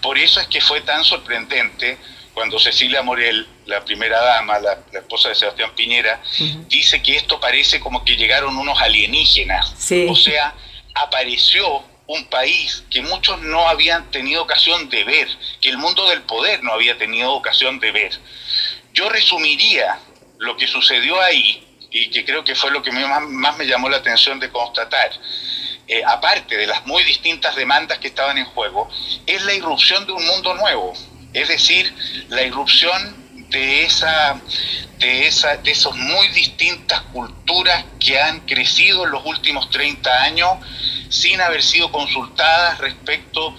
Por 0.00 0.18
eso 0.18 0.40
es 0.40 0.48
que 0.48 0.60
fue 0.60 0.80
tan 0.80 1.04
sorprendente 1.04 1.98
cuando 2.34 2.58
Cecilia 2.58 3.02
Morel, 3.02 3.46
la 3.66 3.84
primera 3.84 4.20
dama, 4.20 4.58
la, 4.58 4.78
esposa 4.92 5.28
de 5.28 5.34
Sebastián 5.34 5.72
Piñera, 5.74 6.20
dice 6.68 7.02
que 7.02 7.16
esto 7.16 7.38
parece 7.40 7.80
como 7.80 8.04
que 8.04 8.16
llegaron 8.16 8.56
unos 8.56 8.80
alienígenas. 8.80 9.74
O 10.08 10.16
sea, 10.16 10.54
apareció 11.02 11.84
un 12.06 12.24
país 12.24 12.84
que 12.90 13.02
muchos 13.02 13.40
no 13.42 13.68
habían 13.68 14.10
tenido 14.10 14.42
ocasión 14.42 14.88
de 14.88 15.04
ver, 15.04 15.28
que 15.60 15.68
el 15.68 15.76
mundo 15.76 16.08
del 16.08 16.22
poder 16.22 16.62
no 16.62 16.72
había 16.72 16.96
tenido 16.96 17.32
ocasión 17.32 17.78
de 17.78 17.92
ver. 17.92 18.18
Yo 18.94 19.08
resumiría 19.08 20.00
lo 20.38 20.56
que 20.56 20.66
sucedió 20.66 21.20
ahí, 21.20 21.64
y 21.90 22.10
que 22.10 22.24
creo 22.24 22.44
que 22.44 22.54
fue 22.54 22.70
lo 22.70 22.82
que 22.82 22.90
más, 22.92 23.56
me 23.56 23.66
llamó 23.66 23.88
la 23.88 23.98
atención 23.98 24.38
de 24.40 24.48
constatar, 24.50 25.10
eh, 25.86 26.02
aparte 26.06 26.56
de 26.56 26.66
las 26.66 26.84
muy 26.86 27.02
distintas 27.04 27.56
demandas 27.56 27.98
que 27.98 28.08
estaban 28.08 28.38
en 28.38 28.44
juego, 28.46 28.88
es 29.26 29.42
la 29.42 29.54
irrupción 29.54 30.06
de 30.06 30.12
un 30.12 30.26
mundo 30.26 30.54
nuevo, 30.54 30.94
es 31.32 31.48
decir, 31.48 31.94
la 32.28 32.42
irrupción 32.42 33.17
de 33.50 33.84
esa, 33.84 34.40
de 34.98 35.26
esa, 35.26 35.56
de 35.56 35.70
esas 35.70 35.94
muy 35.94 36.28
distintas 36.28 37.00
culturas 37.12 37.84
que 37.98 38.20
han 38.20 38.40
crecido 38.40 39.04
en 39.04 39.10
los 39.10 39.24
últimos 39.24 39.70
30 39.70 40.22
años 40.22 40.50
sin 41.08 41.40
haber 41.40 41.62
sido 41.62 41.90
consultadas 41.90 42.78
respecto 42.78 43.56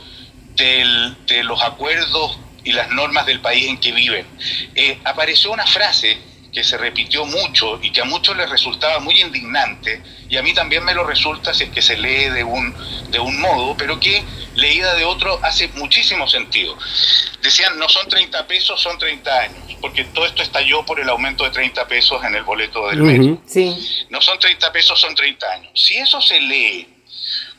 de 0.56 1.44
los 1.44 1.64
acuerdos 1.64 2.38
y 2.64 2.74
las 2.74 2.90
normas 2.90 3.26
del 3.26 3.40
país 3.40 3.68
en 3.68 3.80
que 3.80 3.92
viven. 3.92 4.28
Eh, 4.76 5.00
apareció 5.06 5.52
una 5.52 5.66
frase 5.66 6.29
que 6.54 6.64
se 6.64 6.78
repitió 6.78 7.26
mucho 7.26 7.80
y 7.82 7.92
que 7.92 8.02
a 8.02 8.06
muchos 8.06 8.36
les 8.36 8.50
resultaba 8.50 9.00
muy 9.00 9.22
indignante, 9.22 10.02
y 10.30 10.38
a 10.38 10.42
mí 10.42 10.54
también 10.54 10.84
me 10.84 10.94
lo 10.94 11.04
resulta 11.04 11.54
si 11.54 11.66
es 11.66 11.70
que 11.70 11.82
se 11.82 11.98
lee 11.98 12.30
de 12.30 12.44
un, 12.44 12.74
de 13.10 13.20
un 13.20 13.40
modo, 13.40 13.76
pero 13.78 14.00
que 14.00 14.24
leída 14.56 14.96
de 14.96 15.06
otro 15.06 15.40
hace 15.44 15.68
muchísimo 15.76 16.28
sentido. 16.28 16.78
Decían, 17.42 17.78
no 17.78 17.88
son 17.88 18.08
30 18.10 18.48
pesos, 18.48 18.82
son 18.82 18.98
30 18.98 19.40
años, 19.40 19.78
porque 19.82 20.04
todo 20.06 20.26
esto 20.26 20.42
estalló 20.42 20.86
por 20.86 21.00
el 21.00 21.10
aumento 21.10 21.44
de 21.44 21.52
30 21.52 21.88
pesos 21.88 22.24
en 22.24 22.36
el 22.36 22.44
boleto 22.44 22.88
del 22.90 23.02
metro. 23.02 23.42
sí. 23.46 24.06
No 24.10 24.22
son 24.22 24.40
30 24.40 24.72
pesos, 24.72 25.00
son 25.00 25.16
30 25.16 25.52
años. 25.52 25.72
Si 25.76 25.96
eso 25.96 26.22
se 26.22 26.40
lee 26.42 26.88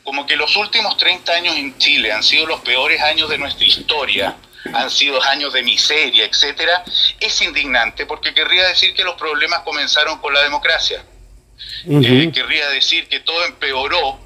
como 0.03 0.25
que 0.25 0.35
los 0.35 0.55
últimos 0.55 0.97
30 0.97 1.31
años 1.31 1.55
en 1.55 1.77
Chile 1.77 2.11
han 2.11 2.23
sido 2.23 2.45
los 2.45 2.61
peores 2.61 3.01
años 3.01 3.29
de 3.29 3.37
nuestra 3.37 3.65
historia, 3.65 4.35
han 4.73 4.89
sido 4.89 5.21
años 5.23 5.53
de 5.53 5.63
miseria, 5.63 6.25
etcétera, 6.25 6.83
es 7.19 7.41
indignante 7.41 8.05
porque 8.05 8.33
querría 8.33 8.67
decir 8.67 8.93
que 8.93 9.03
los 9.03 9.15
problemas 9.15 9.61
comenzaron 9.61 10.19
con 10.19 10.33
la 10.33 10.41
democracia. 10.43 11.03
Eh, 11.87 12.31
querría 12.33 12.69
decir 12.69 13.07
que 13.07 13.21
todo 13.21 13.45
empeoró 13.45 14.19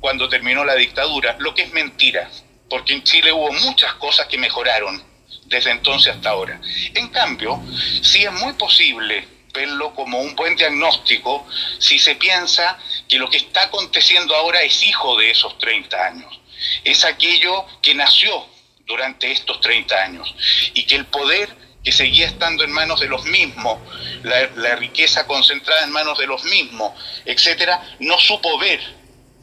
cuando 0.00 0.28
terminó 0.28 0.64
la 0.64 0.74
dictadura, 0.74 1.36
lo 1.38 1.54
que 1.54 1.62
es 1.62 1.72
mentira, 1.72 2.30
porque 2.68 2.94
en 2.94 3.02
Chile 3.04 3.32
hubo 3.32 3.52
muchas 3.52 3.94
cosas 3.94 4.26
que 4.26 4.38
mejoraron 4.38 5.02
desde 5.44 5.70
entonces 5.70 6.14
hasta 6.14 6.30
ahora. 6.30 6.60
En 6.94 7.08
cambio, 7.08 7.62
sí 8.02 8.24
es 8.24 8.32
muy 8.32 8.54
posible 8.54 9.28
verlo 9.52 9.94
como 9.94 10.18
un 10.20 10.34
buen 10.34 10.56
diagnóstico 10.56 11.46
si 11.78 11.98
se 11.98 12.14
piensa 12.14 12.78
que 13.08 13.18
lo 13.18 13.28
que 13.28 13.36
está 13.36 13.64
aconteciendo 13.64 14.34
ahora 14.34 14.62
es 14.62 14.82
hijo 14.82 15.18
de 15.18 15.30
esos 15.30 15.58
30 15.58 16.06
años. 16.06 16.40
Es 16.84 17.04
aquello 17.04 17.66
que 17.82 17.94
nació 17.94 18.46
durante 18.86 19.30
estos 19.30 19.60
30 19.60 19.94
años 19.94 20.34
y 20.74 20.84
que 20.84 20.96
el 20.96 21.06
poder 21.06 21.48
que 21.84 21.92
seguía 21.92 22.26
estando 22.26 22.64
en 22.64 22.70
manos 22.70 23.00
de 23.00 23.08
los 23.08 23.24
mismos, 23.24 23.78
la, 24.22 24.76
riqueza 24.76 25.26
concentrada 25.26 25.84
en 25.84 25.90
manos 25.90 26.18
de 26.18 26.26
los 26.26 26.44
mismos, 26.44 26.92
etcétera, 27.24 27.82
no 27.98 28.18
supo 28.18 28.56
ver 28.58 28.80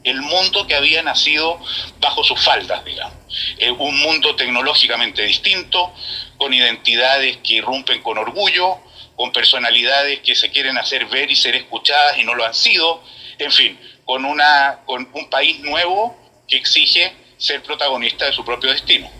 el 0.04 0.22
mundo 0.22 0.66
que 0.66 0.74
había 0.74 1.02
nacido 1.02 1.60
bajo 2.00 2.24
sus 2.24 2.42
faldas, 2.42 2.82
digamos. 2.84 3.16
Eh, 3.58 3.70
un 3.70 3.98
mundo 4.00 4.34
tecnológicamente 4.36 5.22
distinto, 5.22 5.92
con 6.38 6.54
identidades 6.54 7.36
que 7.38 7.54
irrumpen 7.54 8.02
con 8.02 8.16
orgullo, 8.16 8.78
con 9.16 9.32
personalidades 9.32 10.20
que 10.20 10.34
se 10.34 10.50
quieren 10.50 10.78
hacer 10.78 11.04
ver 11.06 11.30
y 11.30 11.36
ser 11.36 11.54
escuchadas 11.54 12.16
y 12.16 12.24
no 12.24 12.34
lo 12.34 12.46
han 12.46 12.54
sido, 12.54 13.02
en 13.38 13.52
fin, 13.52 13.78
con, 14.06 14.24
una, 14.24 14.80
con 14.86 15.06
un 15.12 15.28
país 15.28 15.60
nuevo 15.60 16.16
que 16.48 16.56
exige 16.56 17.12
ser 17.40 17.62
protagonista 17.62 18.26
de 18.26 18.32
su 18.32 18.44
propio 18.44 18.70
destino. 18.70 19.10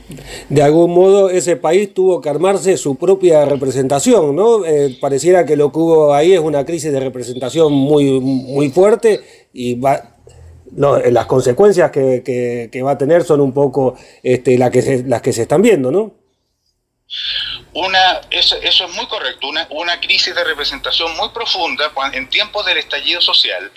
De 0.48 0.62
algún 0.62 0.92
modo 0.92 1.30
ese 1.30 1.56
país 1.56 1.94
tuvo 1.94 2.20
que 2.20 2.28
armarse 2.28 2.76
su 2.76 2.96
propia 2.96 3.46
representación, 3.46 4.36
¿no? 4.36 4.64
Eh, 4.66 4.98
pareciera 5.00 5.46
que 5.46 5.56
lo 5.56 5.72
que 5.72 5.78
hubo 5.78 6.14
ahí 6.14 6.34
es 6.34 6.38
una 6.38 6.66
crisis 6.66 6.92
de 6.92 7.00
representación 7.00 7.72
muy, 7.72 8.20
muy 8.20 8.68
fuerte 8.70 9.48
y 9.54 9.74
va, 9.80 10.16
las 10.76 11.26
consecuencias 11.26 11.90
que, 11.90 12.82
va 12.84 12.90
a 12.90 12.98
tener 12.98 13.24
son 13.24 13.40
un 13.40 13.54
poco 13.54 13.96
este, 14.22 14.58
las, 14.58 14.70
que 14.70 15.02
las 15.06 15.22
que 15.22 15.32
se 15.32 15.42
están 15.42 15.62
viendo, 15.62 15.90
¿no? 15.90 16.14
Una, 17.72 18.20
eso, 18.30 18.56
es 18.62 18.82
muy 18.94 19.06
correcto, 19.06 19.48
una, 19.48 19.66
una, 19.70 19.98
crisis 19.98 20.34
de 20.34 20.44
representación 20.44 21.16
muy 21.16 21.30
profunda 21.30 21.90
en 22.12 22.28
tiempos 22.28 22.66
del 22.66 22.76
estallido 22.76 23.20
social. 23.20 23.70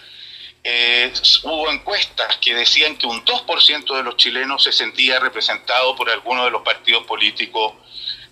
Eh, 0.66 1.12
hubo 1.44 1.70
encuestas 1.70 2.38
que 2.38 2.56
decían 2.56 2.96
que 2.96 3.06
un 3.06 3.26
2% 3.26 3.96
de 3.98 4.04
los 4.04 4.16
chilenos 4.16 4.64
se 4.64 4.72
sentía 4.72 5.20
representado 5.20 5.94
por 5.96 6.10
alguno 6.10 6.46
de 6.46 6.52
los 6.52 6.62
partidos 6.62 7.06
políticos 7.06 7.74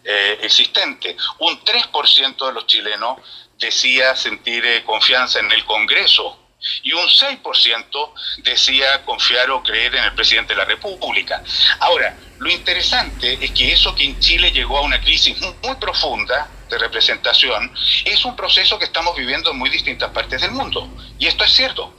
eh, 0.03 0.39
existentes. 0.41 1.17
Un 1.39 1.59
3% 1.63 2.47
de 2.47 2.53
los 2.53 2.67
chilenos 2.67 3.19
decía 3.57 4.15
sentir 4.15 4.65
eh, 4.65 4.83
confianza 4.85 5.39
en 5.39 5.51
el 5.51 5.65
Congreso 5.65 6.40
y 6.83 6.93
un 6.93 7.07
6% 7.07 8.13
decía 8.37 9.03
confiar 9.05 9.49
o 9.51 9.63
creer 9.63 9.95
en 9.95 10.03
el 10.03 10.13
presidente 10.13 10.53
de 10.53 10.59
la 10.59 10.65
República. 10.65 11.43
Ahora, 11.79 12.17
lo 12.37 12.49
interesante 12.49 13.43
es 13.43 13.51
que 13.51 13.71
eso 13.71 13.93
que 13.93 14.03
en 14.03 14.19
Chile 14.19 14.51
llegó 14.51 14.77
a 14.77 14.81
una 14.81 14.99
crisis 14.99 15.37
muy, 15.39 15.75
profunda 15.79 16.49
de 16.69 16.77
representación 16.77 17.71
es 18.05 18.23
un 18.23 18.35
proceso 18.35 18.79
que 18.79 18.85
estamos 18.85 19.15
viviendo 19.15 19.51
en 19.51 19.57
muy 19.57 19.69
distintas 19.69 20.09
partes 20.11 20.41
del 20.41 20.51
mundo. 20.51 20.95
Y 21.19 21.27
esto 21.27 21.43
es 21.43 21.51
cierto. 21.51 21.95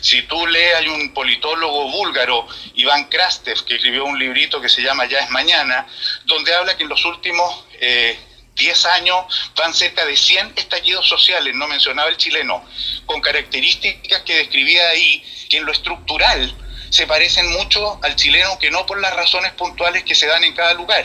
Si 0.00 0.22
tú 0.22 0.46
lees, 0.46 0.76
hay 0.76 0.88
un 0.88 1.12
politólogo 1.12 1.90
búlgaro, 1.90 2.46
Iván 2.74 3.04
Krastev, 3.04 3.64
que 3.64 3.76
escribió 3.76 4.04
un 4.04 4.18
librito 4.18 4.60
que 4.60 4.68
se 4.68 4.82
llama 4.82 5.06
Ya 5.06 5.18
es 5.18 5.30
Mañana, 5.30 5.86
donde 6.24 6.54
habla 6.54 6.76
que 6.76 6.82
en 6.84 6.88
los 6.88 7.04
últimos... 7.04 7.64
Eh, 7.80 8.18
10 8.56 8.86
años 8.86 9.52
van 9.56 9.74
cerca 9.74 10.04
de 10.04 10.16
100 10.16 10.54
estallidos 10.56 11.08
sociales, 11.08 11.54
no 11.54 11.66
mencionaba 11.66 12.08
el 12.08 12.16
chileno, 12.16 12.64
con 13.06 13.20
características 13.20 14.22
que 14.22 14.36
describía 14.36 14.88
ahí, 14.90 15.22
que 15.48 15.58
en 15.58 15.66
lo 15.66 15.72
estructural 15.72 16.54
se 16.90 17.08
parecen 17.08 17.50
mucho 17.50 17.98
al 18.02 18.14
chileno, 18.14 18.56
que 18.60 18.70
no 18.70 18.86
por 18.86 19.00
las 19.00 19.14
razones 19.16 19.50
puntuales 19.52 20.04
que 20.04 20.14
se 20.14 20.28
dan 20.28 20.44
en 20.44 20.54
cada 20.54 20.74
lugar. 20.74 21.04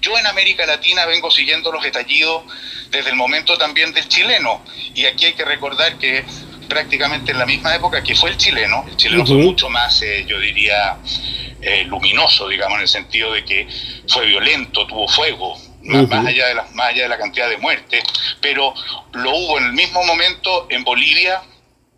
Yo 0.00 0.16
en 0.16 0.26
América 0.26 0.64
Latina 0.64 1.06
vengo 1.06 1.28
siguiendo 1.30 1.72
los 1.72 1.84
estallidos 1.84 2.44
desde 2.90 3.10
el 3.10 3.16
momento 3.16 3.58
también 3.58 3.92
del 3.92 4.08
chileno, 4.08 4.64
y 4.94 5.06
aquí 5.06 5.26
hay 5.26 5.32
que 5.32 5.44
recordar 5.44 5.98
que 5.98 6.24
prácticamente 6.68 7.32
en 7.32 7.38
la 7.38 7.46
misma 7.46 7.74
época 7.74 8.02
que 8.02 8.14
fue 8.14 8.30
el 8.30 8.36
chileno, 8.36 8.84
el 8.88 8.96
chileno 8.96 9.26
fue 9.26 9.36
mucho 9.36 9.68
más, 9.68 10.00
eh, 10.02 10.24
yo 10.26 10.38
diría, 10.38 10.98
eh, 11.60 11.82
luminoso, 11.84 12.48
digamos, 12.48 12.76
en 12.76 12.82
el 12.82 12.88
sentido 12.88 13.32
de 13.32 13.44
que 13.44 13.66
fue 14.08 14.26
violento, 14.26 14.86
tuvo 14.86 15.08
fuego, 15.08 15.58
más, 15.84 16.26
allá 16.26 16.48
de 16.48 16.54
la, 16.54 16.66
más 16.72 16.88
allá 16.88 17.04
de 17.04 17.08
la 17.08 17.18
cantidad 17.18 17.48
de 17.48 17.58
muertes, 17.58 18.04
pero 18.40 18.74
lo 19.12 19.36
hubo 19.36 19.58
en 19.58 19.66
el 19.66 19.72
mismo 19.72 20.02
momento 20.04 20.66
en 20.70 20.84
Bolivia, 20.84 21.42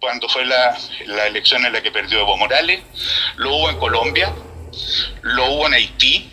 cuando 0.00 0.28
fue 0.28 0.44
la, 0.44 0.76
la 1.06 1.26
elección 1.26 1.64
en 1.64 1.72
la 1.72 1.82
que 1.82 1.90
perdió 1.90 2.20
Evo 2.20 2.36
Morales, 2.36 2.80
lo 3.36 3.54
hubo 3.54 3.70
en 3.70 3.78
Colombia, 3.78 4.32
lo 5.22 5.52
hubo 5.52 5.66
en 5.66 5.74
Haití, 5.74 6.30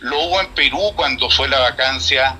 lo 0.00 0.18
hubo 0.20 0.40
en 0.40 0.48
Perú 0.54 0.92
cuando 0.96 1.30
fue 1.30 1.48
la 1.48 1.60
vacancia, 1.60 2.36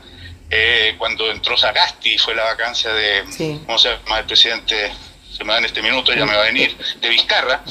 eh, 0.51 0.95
cuando 0.99 1.31
entró 1.31 1.57
Sagasti, 1.57 2.19
fue 2.19 2.35
la 2.35 2.45
vacancia 2.45 2.93
de, 2.93 3.25
¿cómo 3.67 3.79
se 3.79 3.91
llama 3.91 4.19
el 4.19 4.27
presidente? 4.27 4.93
Se 5.37 5.45
me 5.45 5.53
da 5.53 5.59
en 5.59 5.65
este 5.65 5.81
minuto, 5.81 6.12
ya 6.12 6.27
me 6.27 6.35
va 6.35 6.43
a 6.43 6.47
venir, 6.47 6.77
de 7.01 7.09
Vizcarra. 7.09 7.62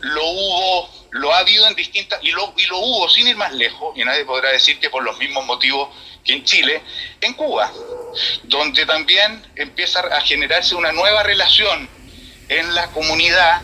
Lo 0.00 0.24
hubo 0.30 0.95
lo 1.10 1.32
ha 1.32 1.38
habido 1.38 1.66
en 1.66 1.74
distintas, 1.74 2.18
y 2.22 2.30
lo, 2.30 2.52
y 2.56 2.66
lo 2.66 2.78
hubo 2.78 3.08
sin 3.08 3.26
ir 3.28 3.36
más 3.36 3.52
lejos, 3.52 3.96
y 3.96 4.04
nadie 4.04 4.24
podrá 4.24 4.50
decir 4.50 4.78
que 4.78 4.90
por 4.90 5.02
los 5.02 5.18
mismos 5.18 5.44
motivos 5.46 5.88
que 6.24 6.34
en 6.34 6.44
Chile, 6.44 6.82
en 7.20 7.34
Cuba, 7.34 7.72
donde 8.44 8.84
también 8.84 9.44
empieza 9.54 10.00
a 10.00 10.20
generarse 10.20 10.74
una 10.74 10.92
nueva 10.92 11.22
relación 11.22 11.88
en 12.48 12.74
la 12.74 12.88
comunidad 12.88 13.62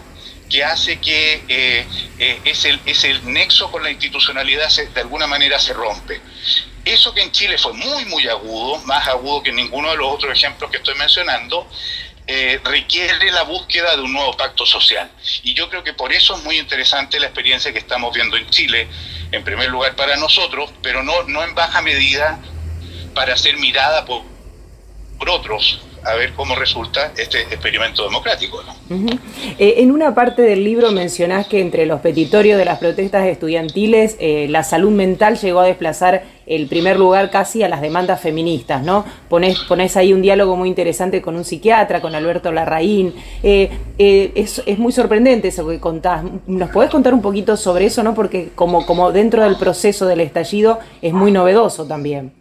que 0.48 0.62
hace 0.62 1.00
que 1.00 1.42
eh, 1.48 1.86
eh, 2.18 2.40
es, 2.44 2.64
el, 2.66 2.78
es 2.84 3.04
el 3.04 3.32
nexo 3.32 3.70
con 3.70 3.82
la 3.82 3.90
institucionalidad 3.90 4.70
de 4.94 5.00
alguna 5.00 5.26
manera 5.26 5.58
se 5.58 5.72
rompe. 5.72 6.20
Eso 6.84 7.14
que 7.14 7.22
en 7.22 7.32
Chile 7.32 7.56
fue 7.58 7.72
muy, 7.72 8.04
muy 8.06 8.28
agudo, 8.28 8.78
más 8.84 9.06
agudo 9.08 9.42
que 9.42 9.52
ninguno 9.52 9.90
de 9.90 9.96
los 9.96 10.12
otros 10.12 10.36
ejemplos 10.36 10.70
que 10.70 10.78
estoy 10.78 10.94
mencionando, 10.96 11.68
eh, 12.26 12.60
requiere 12.64 13.30
la 13.32 13.42
búsqueda 13.42 13.96
de 13.96 14.02
un 14.02 14.12
nuevo 14.12 14.36
pacto 14.36 14.64
social. 14.66 15.10
Y 15.42 15.54
yo 15.54 15.68
creo 15.68 15.82
que 15.82 15.92
por 15.92 16.12
eso 16.12 16.36
es 16.36 16.44
muy 16.44 16.58
interesante 16.58 17.18
la 17.18 17.26
experiencia 17.26 17.72
que 17.72 17.78
estamos 17.78 18.14
viendo 18.14 18.36
en 18.36 18.48
Chile, 18.50 18.88
en 19.30 19.44
primer 19.44 19.68
lugar 19.70 19.96
para 19.96 20.16
nosotros, 20.16 20.70
pero 20.82 21.02
no, 21.02 21.24
no 21.24 21.42
en 21.42 21.54
baja 21.54 21.82
medida 21.82 22.40
para 23.14 23.36
ser 23.36 23.56
mirada 23.58 24.04
por, 24.04 24.22
por 25.18 25.30
otros 25.30 25.80
a 26.04 26.14
ver 26.14 26.32
cómo 26.34 26.54
resulta 26.54 27.12
este 27.16 27.42
experimento 27.42 28.04
democrático. 28.04 28.62
Eh, 29.58 29.74
en 29.78 29.90
una 29.90 30.14
parte 30.14 30.42
del 30.42 30.64
libro 30.64 30.92
mencionás 30.92 31.46
que 31.46 31.60
entre 31.60 31.86
los 31.86 32.00
petitorios 32.00 32.58
de 32.58 32.64
las 32.64 32.78
protestas 32.78 33.26
estudiantiles 33.26 34.16
eh, 34.18 34.46
la 34.50 34.64
salud 34.64 34.90
mental 34.90 35.38
llegó 35.38 35.60
a 35.60 35.66
desplazar 35.66 36.24
el 36.46 36.66
primer 36.66 36.98
lugar 36.98 37.30
casi 37.30 37.62
a 37.62 37.68
las 37.68 37.80
demandas 37.80 38.20
feministas, 38.20 38.82
¿no? 38.82 39.04
Ponés, 39.28 39.96
ahí 39.96 40.12
un 40.12 40.22
diálogo 40.22 40.56
muy 40.56 40.68
interesante 40.68 41.22
con 41.22 41.36
un 41.36 41.44
psiquiatra, 41.44 42.00
con 42.00 42.14
Alberto 42.14 42.50
Larraín. 42.50 43.14
Eh, 43.42 43.70
es, 44.34 44.62
es, 44.66 44.78
muy 44.78 44.92
sorprendente 44.92 45.48
eso 45.48 45.66
que 45.68 45.78
contás. 45.78 46.24
¿Nos 46.46 46.70
podés 46.70 46.90
contar 46.90 47.14
un 47.14 47.22
poquito 47.22 47.56
sobre 47.56 47.86
eso, 47.86 48.02
no? 48.02 48.14
Porque 48.14 48.50
como, 48.54 48.84
como 48.84 49.12
dentro 49.12 49.44
del 49.44 49.56
proceso 49.56 50.06
del 50.06 50.20
estallido 50.20 50.80
es 51.00 51.12
muy 51.12 51.30
novedoso 51.30 51.86
también. 51.86 52.32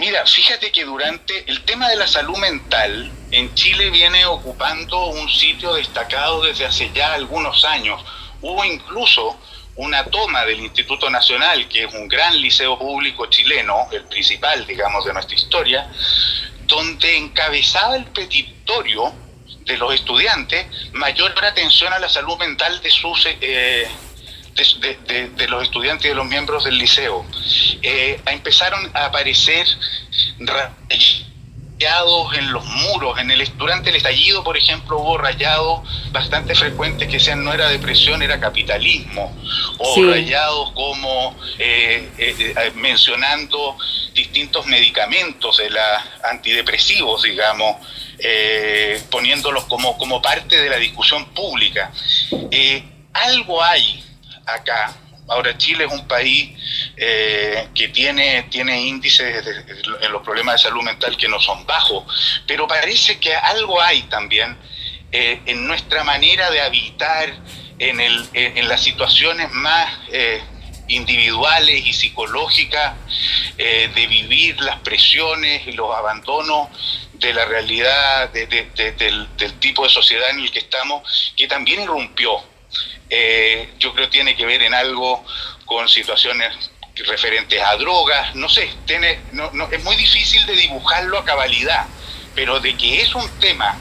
Mira, 0.00 0.24
fíjate 0.24 0.72
que 0.72 0.86
durante 0.86 1.44
el 1.46 1.60
tema 1.66 1.86
de 1.90 1.96
la 1.96 2.06
salud 2.06 2.38
mental 2.38 3.12
en 3.32 3.54
Chile 3.54 3.90
viene 3.90 4.24
ocupando 4.24 5.08
un 5.08 5.28
sitio 5.28 5.74
destacado 5.74 6.42
desde 6.42 6.64
hace 6.64 6.90
ya 6.94 7.12
algunos 7.12 7.66
años. 7.66 8.02
Hubo 8.40 8.64
incluso 8.64 9.38
una 9.76 10.02
toma 10.04 10.46
del 10.46 10.60
Instituto 10.60 11.10
Nacional, 11.10 11.68
que 11.68 11.84
es 11.84 11.92
un 11.92 12.08
gran 12.08 12.40
liceo 12.40 12.78
público 12.78 13.26
chileno, 13.26 13.88
el 13.92 14.04
principal, 14.04 14.66
digamos, 14.66 15.04
de 15.04 15.12
nuestra 15.12 15.36
historia, 15.36 15.86
donde 16.62 17.18
encabezaba 17.18 17.96
el 17.96 18.06
petitorio 18.06 19.12
de 19.66 19.76
los 19.76 19.92
estudiantes 19.92 20.66
mayor 20.94 21.34
atención 21.44 21.92
a 21.92 21.98
la 21.98 22.08
salud 22.08 22.38
mental 22.38 22.80
de 22.80 22.90
sus 22.90 23.26
eh, 23.26 23.86
de, 24.80 25.48
los 25.48 25.62
estudiantes 25.62 26.06
y 26.06 26.08
de 26.08 26.14
los 26.14 26.26
miembros 26.26 26.64
del 26.64 26.78
liceo. 26.78 27.24
Eh, 27.82 28.20
empezaron 28.26 28.90
a 28.94 29.06
aparecer 29.06 29.66
rayados 30.38 32.34
en 32.36 32.52
los 32.52 32.64
muros. 32.64 33.18
En 33.18 33.30
el, 33.30 33.44
durante 33.56 33.90
el 33.90 33.96
estallido, 33.96 34.44
por 34.44 34.56
ejemplo, 34.56 34.98
hubo 34.98 35.18
rayados 35.18 35.80
bastante 36.12 36.54
frecuentes 36.54 37.08
que 37.08 37.18
sean 37.18 37.44
no 37.44 37.52
era 37.52 37.68
depresión, 37.68 38.22
era 38.22 38.38
capitalismo. 38.38 39.36
O 39.78 40.04
rayados 40.04 40.72
como 40.72 41.36
eh, 41.58 42.08
eh, 42.18 42.72
mencionando 42.74 43.76
distintos 44.14 44.66
medicamentos 44.66 45.56
de 45.56 45.70
la 45.70 46.04
antidepresivos, 46.24 47.22
digamos, 47.22 47.76
poniéndolos 49.08 49.64
como, 49.64 49.96
como 49.96 50.20
parte 50.20 50.60
de 50.60 50.68
la 50.68 50.76
discusión 50.76 51.24
pública 51.32 51.90
algo 53.12 53.62
hay 53.62 54.04
acá. 54.46 54.94
Ahora 55.28 55.56
Chile 55.56 55.84
es 55.84 55.92
un 55.92 56.08
país 56.08 56.50
eh, 56.96 57.68
que 57.72 57.88
tiene, 57.88 58.42
tiene 58.50 58.80
índices 58.82 59.46
en 60.00 60.12
los 60.12 60.22
problemas 60.22 60.56
de 60.56 60.68
salud 60.68 60.82
mental 60.82 61.16
que 61.16 61.28
no 61.28 61.40
son 61.40 61.64
bajos, 61.66 62.42
pero 62.48 62.66
parece 62.66 63.20
que 63.20 63.32
algo 63.34 63.80
hay 63.80 64.02
también 64.02 64.56
eh, 65.12 65.40
en 65.46 65.66
nuestra 65.68 66.02
manera 66.02 66.50
de 66.50 66.60
habitar, 66.60 67.32
en, 67.78 68.00
el, 68.00 68.28
en 68.34 68.68
las 68.68 68.82
situaciones 68.82 69.50
más 69.52 69.88
eh, 70.12 70.42
individuales 70.88 71.86
y 71.86 71.92
psicológicas, 71.92 72.94
de 73.56 74.06
vivir 74.06 74.60
las 74.60 74.80
presiones 74.80 75.66
y 75.66 75.72
los 75.72 75.94
abandonos 75.94 76.68
de 77.20 77.34
la 77.34 77.44
realidad 77.44 78.30
del, 78.30 79.58
tipo 79.60 79.84
de 79.84 79.90
sociedad 79.90 80.30
en 80.30 80.40
el 80.40 80.50
que 80.50 80.60
estamos, 80.60 81.34
que 81.36 81.46
también 81.46 81.82
irrumpió. 81.82 82.42
Yo 83.78 83.92
creo 83.92 84.06
que 84.06 84.12
tiene 84.12 84.36
que 84.36 84.46
ver 84.46 84.62
en 84.62 84.74
algo 84.74 85.24
con 85.64 85.88
situaciones 85.88 86.70
referentes 87.06 87.62
a 87.62 87.76
drogas, 87.76 88.34
no 88.34 88.48
sé, 88.48 88.70
tiene, 88.86 89.20
no, 89.32 89.50
no, 89.52 89.68
es 89.70 89.82
muy 89.82 89.96
difícil 89.96 90.44
de 90.46 90.54
dibujarlo 90.54 91.18
a 91.18 91.24
cabalidad, 91.24 91.86
pero 92.34 92.60
de 92.60 92.76
que 92.76 93.00
es 93.00 93.14
un 93.14 93.28
tema 93.40 93.78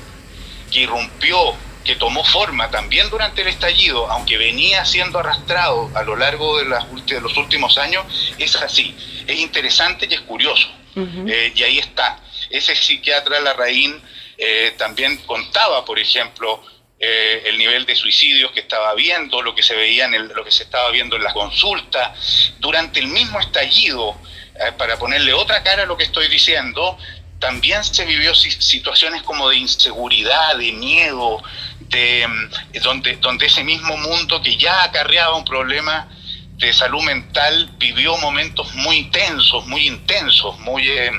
que 0.71 0.81
irrumpió, 0.81 1.55
que 1.83 1.95
tomó 1.95 2.23
forma 2.23 2.69
también 2.69 3.09
durante 3.09 3.41
el 3.41 3.47
estallido, 3.47 4.09
aunque 4.11 4.37
venía 4.37 4.85
siendo 4.85 5.19
arrastrado 5.19 5.89
a 5.95 6.03
lo 6.03 6.15
largo 6.15 6.59
de, 6.59 6.65
las, 6.65 6.85
de 7.05 7.21
los 7.21 7.35
últimos 7.37 7.77
años, 7.77 8.05
es 8.37 8.55
así. 8.57 8.95
Es 9.25 9.39
interesante 9.39 10.07
y 10.09 10.13
es 10.13 10.21
curioso. 10.21 10.67
Eh, 10.95 11.53
y 11.55 11.63
ahí 11.63 11.79
está. 11.79 12.19
Ese 12.49 12.75
psiquiatra 12.75 13.39
Larraín 13.39 14.01
eh, 14.37 14.73
también 14.77 15.17
contaba, 15.19 15.85
por 15.85 15.97
ejemplo, 15.97 16.61
eh, 17.01 17.43
el 17.45 17.57
nivel 17.57 17.85
de 17.85 17.95
suicidios 17.95 18.51
que 18.51 18.59
estaba 18.59 18.93
viendo, 18.93 19.41
lo 19.41 19.55
que 19.55 19.63
se 19.63 19.73
veía 19.73 20.05
en 20.05 20.27
lo 20.27 20.43
que 20.43 20.51
se 20.51 20.63
estaba 20.63 20.91
viendo 20.91 21.15
en 21.15 21.23
la 21.23 21.31
consulta, 21.31 22.13
durante 22.59 22.99
el 22.99 23.07
mismo 23.07 23.39
estallido, 23.39 24.17
eh, 24.55 24.73
para 24.77 24.97
ponerle 24.99 25.31
otra 25.31 25.63
cara 25.63 25.83
a 25.83 25.85
lo 25.85 25.95
que 25.95 26.03
estoy 26.03 26.27
diciendo, 26.27 26.97
también 27.39 27.85
se 27.85 28.03
vivió 28.03 28.35
situaciones 28.35 29.21
como 29.21 29.47
de 29.47 29.55
inseguridad, 29.55 30.57
de 30.57 30.73
miedo, 30.73 31.41
de 31.79 32.27
mm, 32.27 32.79
donde, 32.83 33.15
donde 33.15 33.45
ese 33.45 33.63
mismo 33.63 33.95
mundo 33.95 34.41
que 34.41 34.57
ya 34.57 34.83
acarreaba 34.83 35.37
un 35.37 35.45
problema 35.45 36.09
de 36.57 36.73
salud 36.73 37.01
mental 37.03 37.71
vivió 37.77 38.17
momentos 38.17 38.73
muy 38.73 39.09
tensos, 39.11 39.65
muy 39.67 39.87
intensos, 39.87 40.59
muy 40.59 40.85
eh, 40.89 41.11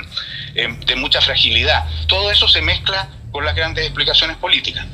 de 0.54 0.96
mucha 0.96 1.22
fragilidad. 1.22 1.86
Todo 2.06 2.30
eso 2.30 2.46
se 2.48 2.60
mezcla 2.60 3.08
con 3.30 3.44
las 3.44 3.54
grandes 3.54 3.84
explicaciones 3.84 4.36
políticas. 4.36 4.86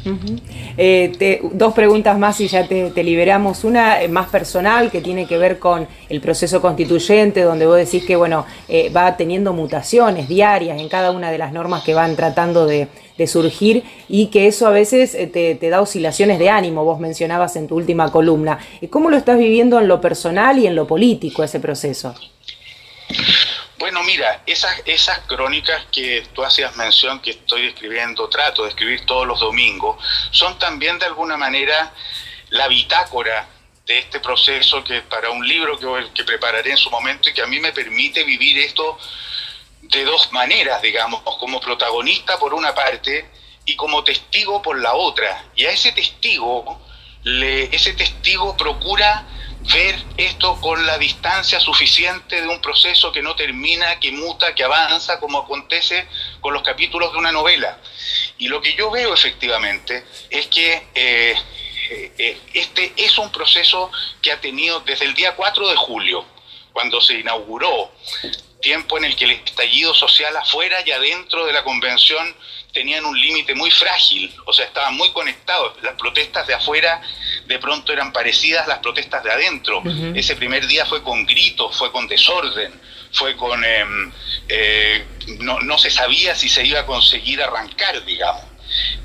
Eh, 0.77 1.41
dos 1.53 1.73
preguntas 1.73 2.19
más 2.19 2.41
y 2.41 2.49
ya 2.49 2.67
te, 2.67 3.03
liberamos. 3.03 3.65
Una 3.65 4.03
eh, 4.03 4.09
más 4.09 4.29
personal 4.29 4.91
que 4.91 5.01
tiene 5.01 5.27
que 5.27 5.39
ver 5.39 5.59
con 5.59 5.89
el 6.09 6.21
proceso 6.21 6.61
constituyente, 6.61 7.43
donde 7.43 7.67
vos 7.67 7.77
decís 7.77 8.05
que 8.05 8.17
bueno 8.17 8.47
eh, 8.69 8.91
va 8.91 9.17
teniendo 9.17 9.53
mutaciones 9.53 10.29
diarias 10.29 10.79
en 10.79 10.89
cada 10.89 11.11
una 11.13 11.31
de 11.31 11.39
las 11.39 11.53
normas 11.53 11.83
que 11.83 11.95
van 11.95 12.17
tratando 12.17 12.67
de, 12.67 12.89
surgir 13.27 13.83
y 14.11 14.27
que 14.27 14.47
eso 14.47 14.67
a 14.67 14.71
veces 14.71 15.13
te, 15.13 15.55
te, 15.55 15.71
da 15.71 15.81
oscilaciones 15.81 16.39
de 16.39 16.51
ánimo, 16.51 16.85
vos 16.85 17.01
mencionabas 17.01 17.57
en 17.57 17.67
tu 17.67 17.77
última 17.77 18.13
columna. 18.13 18.59
¿Cómo 18.91 19.09
lo 19.09 19.17
estás 19.17 19.39
viviendo 19.39 19.81
en 19.81 19.89
lo 19.89 20.03
personal 20.03 20.59
y 20.59 20.67
en 20.67 20.77
lo 20.77 20.87
político 20.87 21.43
ese 21.43 21.59
proceso? 21.59 22.15
Bueno, 23.79 24.03
mira, 24.05 24.43
esas, 24.47 24.81
esas 24.87 25.19
crónicas 25.27 25.85
que 25.93 26.27
tú 26.35 26.43
hacías 26.43 26.75
mención, 26.77 27.21
que 27.21 27.33
estoy 27.33 27.67
escribiendo, 27.67 28.29
trato 28.29 28.63
de 28.63 28.71
escribir 28.71 29.05
todos 29.05 29.27
los 29.27 29.39
domingos, 29.39 30.03
son 30.31 30.59
también 30.59 30.99
de 30.99 31.05
alguna 31.05 31.37
manera 31.37 31.93
la 32.51 32.69
bitácora 32.69 33.47
de 33.85 33.99
este 33.99 34.19
proceso 34.21 34.83
que 34.83 35.03
para 35.03 35.31
un 35.31 35.47
libro 35.47 35.79
que, 36.13 36.25
prepararé 36.25 36.71
en 36.71 36.77
su 36.77 36.91
momento 36.91 37.29
y 37.29 37.35
que 37.35 37.43
a 37.43 37.47
mí 37.47 37.61
me 37.61 37.73
permite 37.73 38.25
vivir 38.25 38.59
esto 38.59 38.99
de 39.83 40.05
dos 40.05 40.33
maneras, 40.33 40.81
digamos, 40.81 41.23
como 41.39 41.61
protagonista 41.61 42.39
por 42.39 42.55
una 42.55 42.75
parte 42.75 43.31
y 43.67 43.77
como 43.77 44.03
testigo 44.03 44.63
por 44.63 44.81
la 44.81 44.95
otra. 44.95 45.45
Y 45.55 45.67
a 45.67 45.71
ese 45.71 45.93
testigo, 45.93 46.81
ese 47.25 47.93
testigo 47.93 48.57
procura 48.57 49.27
ver 49.61 49.97
esto 50.17 50.61
con 50.61 50.85
la 50.87 50.99
distancia 50.99 51.59
suficiente 51.61 52.41
de 52.41 52.49
un 52.49 52.61
proceso 52.61 53.11
que 53.13 53.23
no 53.23 53.35
termina, 53.35 53.99
que 53.99 54.13
muta, 54.13 54.55
que 54.55 54.65
avanza, 54.65 55.19
como 55.19 55.39
acontece 55.39 56.07
con 56.41 56.53
los 56.53 56.63
capítulos 56.63 57.13
de 57.13 57.19
una 57.19 57.33
novela. 57.33 57.79
Y 58.39 58.49
lo 58.49 58.61
que 58.61 58.75
yo 58.75 58.91
veo 58.91 59.13
efectivamente 59.15 60.05
es 60.31 60.47
que 60.47 60.87
eh, 60.95 61.37
eh, 61.89 62.41
este 62.55 62.93
es 62.97 63.19
un 63.19 63.31
proceso 63.31 63.91
que 64.23 64.33
ha 64.33 64.41
tenido 64.41 64.81
desde 64.81 65.05
el 65.05 65.15
día 65.15 65.35
4 65.35 65.69
de 65.69 65.77
julio, 65.77 66.25
cuando 66.73 67.01
se 67.01 67.15
inauguró, 67.15 67.93
tiempo 68.61 68.99
en 68.99 69.05
el 69.05 69.17
que 69.17 69.25
el 69.25 69.31
estallido 69.33 69.95
social 69.95 70.37
afuera 70.37 70.79
y 70.85 70.91
adentro 70.91 71.47
de 71.47 71.53
la 71.53 71.63
convención 71.63 72.35
tenían 72.77 73.07
un 73.07 73.19
límite 73.19 73.55
muy 73.55 73.71
frágil, 73.71 74.31
o 74.45 74.53
sea, 74.53 74.67
estaban 74.67 74.95
muy 74.97 75.09
conectados. 75.13 75.83
Las 75.83 75.95
protestas 75.95 76.47
de 76.47 76.53
afuera 76.53 77.01
de 77.47 77.59
pronto 77.59 77.91
eran 77.91 78.13
parecidas 78.13 78.67
a 78.67 78.69
las 78.69 78.79
protestas 78.81 79.25
de 79.25 79.33
adentro. 79.33 79.83
Ese 80.15 80.37
primer 80.37 80.67
día 80.67 80.85
fue 80.85 81.03
con 81.03 81.25
gritos, 81.25 81.75
fue 81.75 81.91
con 81.91 82.07
desorden, 82.07 82.79
fue 83.13 83.35
con... 83.35 83.65
Em, 83.65 84.13
eh, 84.49 85.07
no, 85.39 85.59
no 85.61 85.79
se 85.79 85.89
sabía 85.89 86.35
si 86.35 86.51
se 86.51 86.67
iba 86.67 86.81
a 86.81 86.85
conseguir 86.85 87.43
arrancar, 87.43 88.05
digamos. 88.05 88.45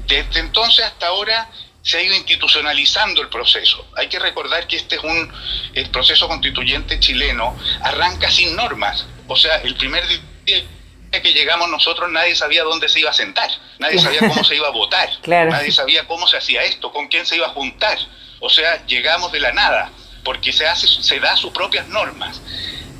Desde 0.06 0.42
entonces 0.42 0.84
hasta 0.84 1.08
ahora 1.08 1.50
se 1.82 1.98
ha 1.98 2.02
ido 2.04 2.14
institucionalizando 2.14 3.22
el 3.22 3.30
proceso. 3.30 3.88
Hay 3.96 4.10
que 4.10 4.20
recordar 4.20 4.68
que 4.68 4.76
este 4.76 4.98
es 4.98 5.04
un 5.04 5.32
el 5.74 5.90
proceso 5.92 6.28
constituyente 6.28 7.00
chileno 7.00 7.58
arranca 7.84 8.30
sin 8.30 8.54
normas. 8.54 9.06
O 9.28 9.38
sea, 9.38 9.62
el 9.62 9.76
primer 9.76 10.06
día 10.46 10.62
que 11.19 11.34
llegamos 11.34 11.69
nosotros 11.69 12.10
nadie 12.10 12.36
sabía 12.36 12.63
dónde 12.63 12.88
se 12.88 13.00
iba 13.00 13.10
a 13.10 13.13
sentar, 13.13 13.50
nadie 13.80 14.00
sabía 14.02 14.19
cómo 14.19 14.43
se 14.43 14.56
iba 14.56 14.67
a 14.67 14.71
votar, 14.71 15.10
nadie 15.28 15.71
sabía 15.71 16.08
cómo 16.08 16.28
se 16.28 16.38
hacía 16.38 16.63
esto, 16.63 16.91
con 16.91 17.08
quién 17.08 17.26
se 17.26 17.36
iba 17.36 17.47
a 17.47 17.52
juntar. 17.52 17.97
O 18.39 18.50
sea, 18.50 18.86
llegamos 18.88 19.32
de 19.32 19.39
la 19.39 19.52
nada, 19.52 19.91
porque 20.24 20.52
se, 20.52 20.65
hace, 20.65 20.88
se 20.88 21.19
da 21.19 21.36
sus 21.36 21.52
propias 21.52 21.88
normas. 21.88 22.41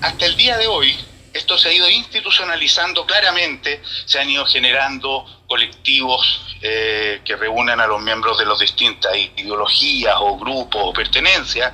Hasta 0.02 0.26
el 0.26 0.36
día 0.36 0.58
de 0.58 0.68
hoy, 0.68 0.96
esto 1.34 1.58
se 1.58 1.70
ha 1.70 1.74
ido 1.74 1.90
institucionalizando 1.90 3.06
claramente, 3.06 3.82
se 4.06 4.20
han 4.20 4.30
ido 4.30 4.46
generando 4.46 5.26
colectivos 5.48 6.42
eh, 6.62 7.22
que 7.24 7.36
reúnen 7.36 7.80
a 7.80 7.88
los 7.88 8.02
miembros 8.02 8.38
de 8.38 8.46
las 8.46 8.60
distintas 8.60 9.16
ideologías 9.16 10.16
o 10.20 10.38
grupos 10.38 10.82
o 10.84 10.94
pertenencias, 10.94 11.74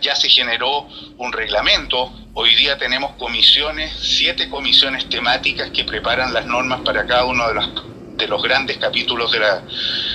ya 0.00 0.14
se 0.14 0.28
generó 0.28 0.88
un 1.18 1.32
reglamento, 1.32 2.12
hoy 2.34 2.54
día 2.54 2.78
tenemos 2.78 3.12
comisiones, 3.16 3.92
siete 4.00 4.48
comisiones 4.48 5.08
temáticas 5.08 5.70
que 5.70 5.84
preparan 5.84 6.32
las 6.32 6.46
normas 6.46 6.80
para 6.84 7.06
cada 7.06 7.24
uno 7.24 7.48
de 7.48 7.54
los, 7.54 7.70
de 8.16 8.28
los 8.28 8.42
grandes 8.42 8.78
capítulos 8.78 9.32
de 9.32 9.40
la, 9.40 9.62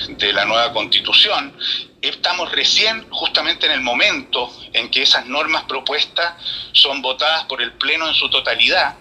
de 0.10 0.34
la 0.34 0.46
nueva 0.46 0.72
constitución. 0.74 1.56
Estamos 2.02 2.52
recién 2.52 3.10
justamente 3.12 3.66
en 3.66 3.74
el 3.74 3.82
momento 3.82 4.52
en 4.74 4.90
que 4.90 5.04
esas 5.04 5.26
normas 5.28 5.64
propuestas 5.64 6.34
son 6.72 7.02
votadas 7.02 7.44
por 7.46 7.62
el 7.62 7.74
Pleno 7.74 8.08
en 8.08 8.14
su 8.14 8.30
totalidad. 8.30 8.96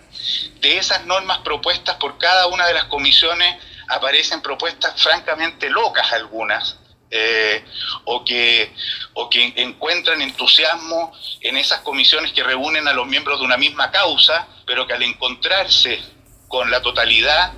De 0.60 0.76
esas 0.76 1.06
normas 1.06 1.38
propuestas 1.38 1.96
por 1.96 2.18
cada 2.18 2.46
una 2.48 2.66
de 2.66 2.74
las 2.74 2.84
comisiones 2.84 3.56
aparecen 3.88 4.42
propuestas 4.42 5.00
francamente 5.00 5.70
locas 5.70 6.12
algunas, 6.12 6.76
eh, 7.10 7.64
o, 8.04 8.24
que, 8.24 8.72
o 9.14 9.28
que 9.28 9.52
encuentran 9.56 10.22
entusiasmo 10.22 11.12
en 11.40 11.56
esas 11.56 11.80
comisiones 11.80 12.32
que 12.32 12.44
reúnen 12.44 12.86
a 12.86 12.92
los 12.92 13.06
miembros 13.06 13.40
de 13.40 13.46
una 13.46 13.56
misma 13.56 13.90
causa, 13.90 14.46
pero 14.66 14.86
que 14.86 14.94
al 14.94 15.02
encontrarse 15.02 16.00
con 16.46 16.70
la 16.70 16.80
totalidad 16.82 17.52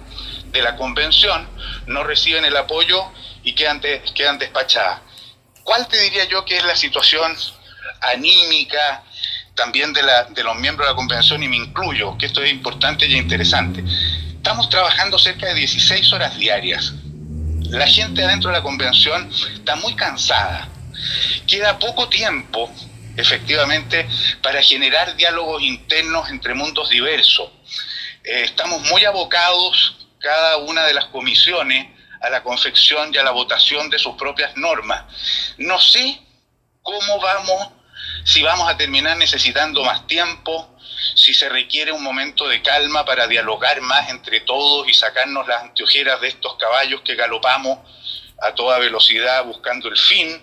de 0.46 0.62
la 0.62 0.76
convención 0.76 1.48
no 1.86 2.04
reciben 2.04 2.44
el 2.44 2.56
apoyo 2.56 3.04
y 3.42 3.54
quedan, 3.54 3.80
quedan 4.14 4.38
despachadas. 4.38 5.00
¿Cuál 5.64 5.86
te 5.88 6.00
diría 6.00 6.24
yo 6.24 6.44
que 6.44 6.56
es 6.56 6.64
la 6.64 6.76
situación 6.76 7.36
anímica 8.00 9.04
también 9.54 9.92
de, 9.92 10.02
la, 10.02 10.24
de 10.24 10.42
los 10.42 10.56
miembros 10.56 10.86
de 10.86 10.92
la 10.92 10.96
convención 10.96 11.42
y 11.42 11.48
me 11.48 11.56
incluyo, 11.56 12.16
que 12.18 12.26
esto 12.26 12.42
es 12.42 12.50
importante 12.50 13.06
y 13.06 13.16
interesante? 13.16 13.84
Estamos 14.34 14.68
trabajando 14.68 15.18
cerca 15.18 15.46
de 15.46 15.54
16 15.54 16.12
horas 16.12 16.36
diarias. 16.36 16.94
La 17.72 17.86
gente 17.86 18.22
adentro 18.22 18.50
de 18.50 18.58
la 18.58 18.62
convención 18.62 19.30
está 19.54 19.76
muy 19.76 19.96
cansada. 19.96 20.68
Queda 21.46 21.78
poco 21.78 22.06
tiempo, 22.10 22.70
efectivamente, 23.16 24.06
para 24.42 24.60
generar 24.62 25.16
diálogos 25.16 25.62
internos 25.62 26.28
entre 26.28 26.52
mundos 26.52 26.90
diversos. 26.90 27.50
Eh, 28.24 28.42
estamos 28.44 28.82
muy 28.82 29.06
abocados, 29.06 30.06
cada 30.18 30.58
una 30.58 30.84
de 30.84 30.92
las 30.92 31.06
comisiones, 31.06 31.88
a 32.20 32.28
la 32.28 32.42
confección 32.42 33.10
y 33.14 33.16
a 33.16 33.22
la 33.22 33.30
votación 33.30 33.88
de 33.88 33.98
sus 33.98 34.16
propias 34.16 34.54
normas. 34.54 35.04
No 35.56 35.80
sé 35.80 36.20
cómo 36.82 37.20
vamos, 37.20 37.68
si 38.24 38.42
vamos 38.42 38.68
a 38.68 38.76
terminar 38.76 39.16
necesitando 39.16 39.82
más 39.84 40.06
tiempo, 40.06 40.68
si 41.14 41.34
se 41.34 41.48
requiere 41.48 41.92
un 41.92 42.02
momento 42.02 42.48
de 42.48 42.62
calma 42.62 43.04
para 43.04 43.26
dialogar 43.26 43.80
más 43.80 44.08
entre 44.10 44.40
todos 44.40 44.88
y 44.88 44.94
sacarnos 44.94 45.46
las 45.46 45.62
anteojeras 45.62 46.20
de 46.20 46.28
estos 46.28 46.56
caballos 46.56 47.00
que 47.02 47.14
galopamos 47.14 47.78
a 48.40 48.54
toda 48.54 48.78
velocidad 48.78 49.44
buscando 49.44 49.88
el 49.88 49.96
fin. 49.96 50.42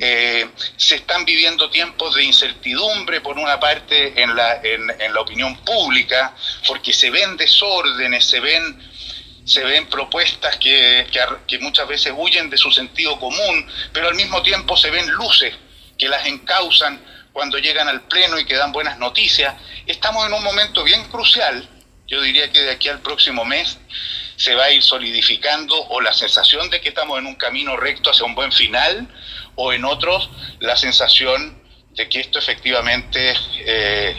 Eh, 0.00 0.48
se 0.78 0.94
están 0.96 1.26
viviendo 1.26 1.68
tiempos 1.68 2.14
de 2.14 2.24
incertidumbre 2.24 3.20
por 3.20 3.38
una 3.38 3.60
parte 3.60 4.22
en 4.22 4.34
la, 4.34 4.58
en, 4.62 5.12
la 5.12 5.20
opinión 5.20 5.54
pública, 5.58 6.34
porque 6.66 6.94
se 6.94 7.10
ven 7.10 7.36
desórdenes, 7.36 8.24
se 8.24 8.40
ven, 8.40 8.90
se 9.44 9.62
ven 9.62 9.86
propuestas 9.88 10.56
que, 10.56 11.06
que 11.46 11.58
muchas 11.58 11.86
veces 11.86 12.14
huyen 12.16 12.48
de 12.48 12.56
su 12.56 12.72
sentido 12.72 13.20
común, 13.20 13.70
pero 13.92 14.08
al 14.08 14.14
mismo 14.14 14.42
tiempo 14.42 14.78
se 14.78 14.90
ven 14.90 15.06
luces 15.10 15.54
que 16.00 16.08
las 16.08 16.26
encausan 16.26 16.98
cuando 17.32 17.58
llegan 17.58 17.86
al 17.86 18.00
Pleno 18.02 18.40
y 18.40 18.46
que 18.46 18.56
dan 18.56 18.72
buenas 18.72 18.98
noticias. 18.98 19.54
Estamos 19.86 20.26
en 20.26 20.32
un 20.32 20.42
momento 20.42 20.82
bien 20.82 21.04
crucial, 21.04 21.68
yo 22.08 22.20
diría 22.22 22.50
que 22.50 22.60
de 22.60 22.72
aquí 22.72 22.88
al 22.88 23.00
próximo 23.00 23.44
mes 23.44 23.78
se 24.36 24.54
va 24.54 24.64
a 24.64 24.70
ir 24.72 24.82
solidificando 24.82 25.76
o 25.90 26.00
la 26.00 26.12
sensación 26.14 26.70
de 26.70 26.80
que 26.80 26.88
estamos 26.88 27.18
en 27.18 27.26
un 27.26 27.34
camino 27.34 27.76
recto 27.76 28.10
hacia 28.10 28.24
un 28.24 28.34
buen 28.34 28.50
final 28.50 29.06
o 29.54 29.72
en 29.72 29.84
otros 29.84 30.30
la 30.60 30.74
sensación 30.74 31.62
de 31.92 32.08
que 32.08 32.20
esto 32.20 32.38
efectivamente 32.38 33.34
eh, 33.58 34.16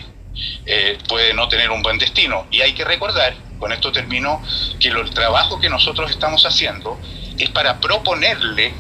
eh, 0.66 0.98
puede 1.08 1.34
no 1.34 1.50
tener 1.50 1.72
un 1.72 1.82
buen 1.82 1.98
destino. 1.98 2.48
Y 2.52 2.62
hay 2.62 2.74
que 2.74 2.86
recordar, 2.86 3.36
con 3.58 3.72
esto 3.72 3.92
termino, 3.92 4.42
que 4.80 4.90
el 4.90 5.10
trabajo 5.10 5.60
que 5.60 5.70
nosotros 5.70 6.12
estamos 6.12 6.46
haciendo 6.46 7.00
es 7.40 7.50
para 7.50 7.80
proponerle 7.80 8.74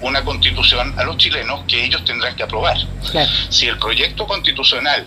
una 0.00 0.24
constitución 0.24 0.98
a 0.98 1.04
los 1.04 1.16
chilenos 1.16 1.64
que 1.66 1.84
ellos 1.84 2.04
tendrán 2.04 2.36
que 2.36 2.42
aprobar. 2.42 2.76
Si 3.50 3.66
el 3.66 3.78
proyecto 3.78 4.26
constitucional 4.26 5.06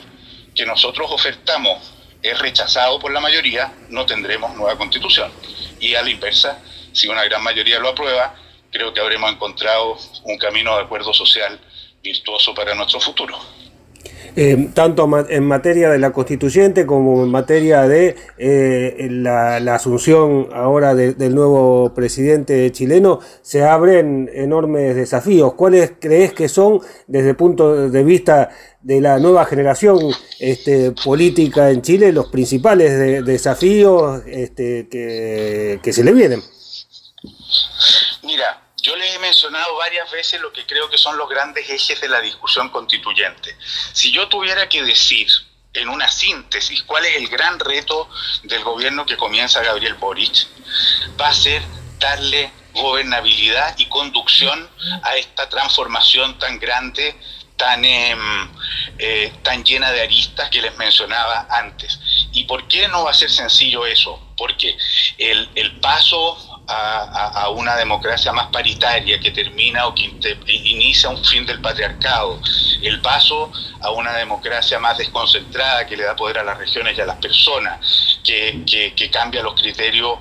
que 0.56 0.66
nosotros 0.66 1.10
ofertamos 1.12 1.92
es 2.22 2.38
rechazado 2.40 3.00
por 3.00 3.12
la 3.12 3.20
mayoría, 3.20 3.74
no 3.90 4.06
tendremos 4.06 4.56
nueva 4.56 4.78
constitución. 4.78 5.32
Y 5.80 5.96
a 5.96 6.02
la 6.02 6.10
inversa, 6.10 6.60
si 6.92 7.08
una 7.08 7.24
gran 7.24 7.44
mayoría 7.44 7.80
lo 7.80 7.90
aprueba, 7.90 8.36
creo 8.72 8.94
que 8.94 9.00
habremos 9.00 9.32
encontrado 9.32 9.98
un 10.24 10.38
camino 10.38 10.76
de 10.76 10.84
acuerdo 10.84 11.14
social 11.14 11.60
virtuoso 12.04 12.54
para 12.54 12.76
nuestro 12.76 13.00
futuro. 13.00 13.40
Eh, 14.36 14.70
tanto 14.74 15.10
en 15.30 15.46
materia 15.46 15.90
de 15.90 16.00
la 16.00 16.12
constituyente 16.12 16.86
como 16.86 17.24
en 17.24 17.30
materia 17.30 17.88
de 17.88 18.16
eh, 18.38 19.08
la, 19.10 19.58
asunción 19.76 20.50
ahora 20.54 20.96
del 20.96 21.36
nuevo 21.36 21.94
presidente 21.94 22.72
chileno, 22.72 23.20
se 23.42 23.64
abren 23.64 24.30
enormes 24.34 24.96
desafíos. 24.96 25.54
¿Cuáles 25.54 25.94
crees 26.00 26.34
que 26.34 26.48
son, 26.48 26.80
desde 27.08 27.32
el 27.32 27.36
punto 27.36 27.90
de 27.90 28.04
vista 28.04 28.50
de 28.82 29.02
la 29.02 29.20
nueva 29.20 29.46
generación 29.46 30.00
este, 30.40 30.92
política 30.92 31.70
en 31.72 31.82
Chile, 31.82 32.12
los 32.12 32.28
principales 32.28 33.26
desafíos 33.26 34.22
este, 34.28 34.88
que, 34.90 35.80
que 35.82 35.94
se 35.94 36.04
le 36.04 36.14
vienen? 36.14 36.42
Mira, 38.24 38.59
yo 38.90 38.96
les 38.96 39.14
he 39.14 39.20
mencionado 39.20 39.76
varias 39.76 40.10
veces 40.10 40.42
lo 40.42 40.52
que 40.52 40.66
creo 40.66 40.90
que 40.90 40.98
son 40.98 41.16
los 41.16 41.30
grandes 41.30 41.70
ejes 41.70 42.02
de 42.02 42.10
la 42.10 42.22
discusión 42.22 42.70
constituyente. 42.70 43.56
Si 43.94 44.12
yo 44.12 44.28
tuviera 44.28 44.68
que 44.68 44.82
decir 44.82 45.28
en 45.74 45.90
una 45.90 46.08
síntesis 46.08 46.82
cuál 46.84 47.06
es 47.06 47.18
el 47.18 47.28
gran 47.28 47.60
reto 47.60 48.10
del 48.42 48.64
gobierno 48.64 49.06
que 49.06 49.16
comienza 49.16 49.62
Gabriel 49.62 49.94
Boric, 49.94 50.48
va 51.22 51.28
a 51.28 51.34
ser 51.36 51.62
darle 52.00 52.52
gobernabilidad 52.74 53.78
y 53.78 53.86
conducción 53.86 54.68
a 55.04 55.18
esta 55.18 55.48
transformación 55.50 56.40
tan 56.40 56.58
grande, 56.58 57.16
tan, 57.58 57.86
em, 57.86 58.52
eh, 58.98 59.32
tan 59.44 59.64
llena 59.64 59.92
de 59.92 60.02
aristas 60.02 60.50
que 60.50 60.64
les 60.64 60.76
mencionaba 60.78 61.46
antes. 61.52 62.00
¿Y 62.32 62.46
por 62.46 62.68
qué 62.68 62.88
no 62.88 63.04
va 63.04 63.12
a 63.12 63.14
ser 63.14 63.30
sencillo 63.30 63.86
eso? 63.86 64.34
Porque 64.36 64.76
el, 65.20 65.48
el 65.54 65.80
paso 65.80 66.49
a, 66.70 67.50
una 67.50 67.76
democracia 67.76 68.32
más 68.32 68.48
paritaria 68.48 69.20
que 69.20 69.32
termina 69.32 69.88
o 69.88 69.96
que 69.96 70.06
inicia 70.48 71.10
un 71.10 71.24
fin 71.24 71.46
del 71.46 71.60
patriarcado, 71.60 72.40
el 72.82 73.02
paso 73.02 73.52
a 73.82 73.92
una 73.92 74.14
democracia 74.14 74.80
más 74.80 74.98
desconcentrada 74.98 75.86
que 75.86 75.98
le 75.98 76.04
da 76.04 76.16
poder 76.16 76.38
a 76.38 76.44
las 76.44 76.58
regiones 76.58 76.98
y 76.98 77.02
a 77.02 77.06
las 77.06 77.18
personas, 77.18 78.20
que, 78.24 79.10
cambia 79.12 79.42
los 79.42 79.60
criterios 79.60 80.20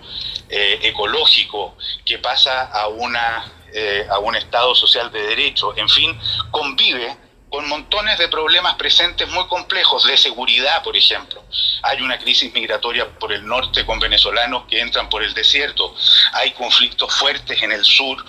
eh, 0.49 0.79
ecológicos, 0.83 1.75
que 2.05 2.19
pasa 2.19 2.63
a, 2.63 2.89
una, 2.89 3.45
eh, 3.73 4.07
a 4.11 4.19
un 4.19 4.35
Estado 4.35 4.75
social 4.75 5.13
de 5.13 5.21
derecho, 5.21 5.77
en 5.77 5.89
fin, 5.89 6.19
convive 6.51 7.28
con 7.51 7.67
montones 7.69 8.19
de 8.19 8.29
problemas 8.29 8.75
presentes 8.75 9.29
muy 9.29 9.47
complejos, 9.47 10.07
de 10.07 10.17
seguridad, 10.17 10.83
por 10.83 10.97
ejemplo. 10.97 11.43
Hay 11.83 12.03
una 12.03 12.19
crisis 12.19 12.53
migratoria 12.53 13.09
por 13.19 13.33
el 13.33 13.47
norte 13.47 13.87
con 13.87 13.99
venezolanos 13.99 14.65
que 14.69 14.81
entran 14.81 15.09
por 15.09 15.23
el 15.23 15.33
desierto. 15.33 15.95
Hay 16.35 16.51
conflictos 16.53 17.15
fuertes 17.15 17.63
en 17.63 17.73
el 17.73 17.85
sur, 17.85 18.25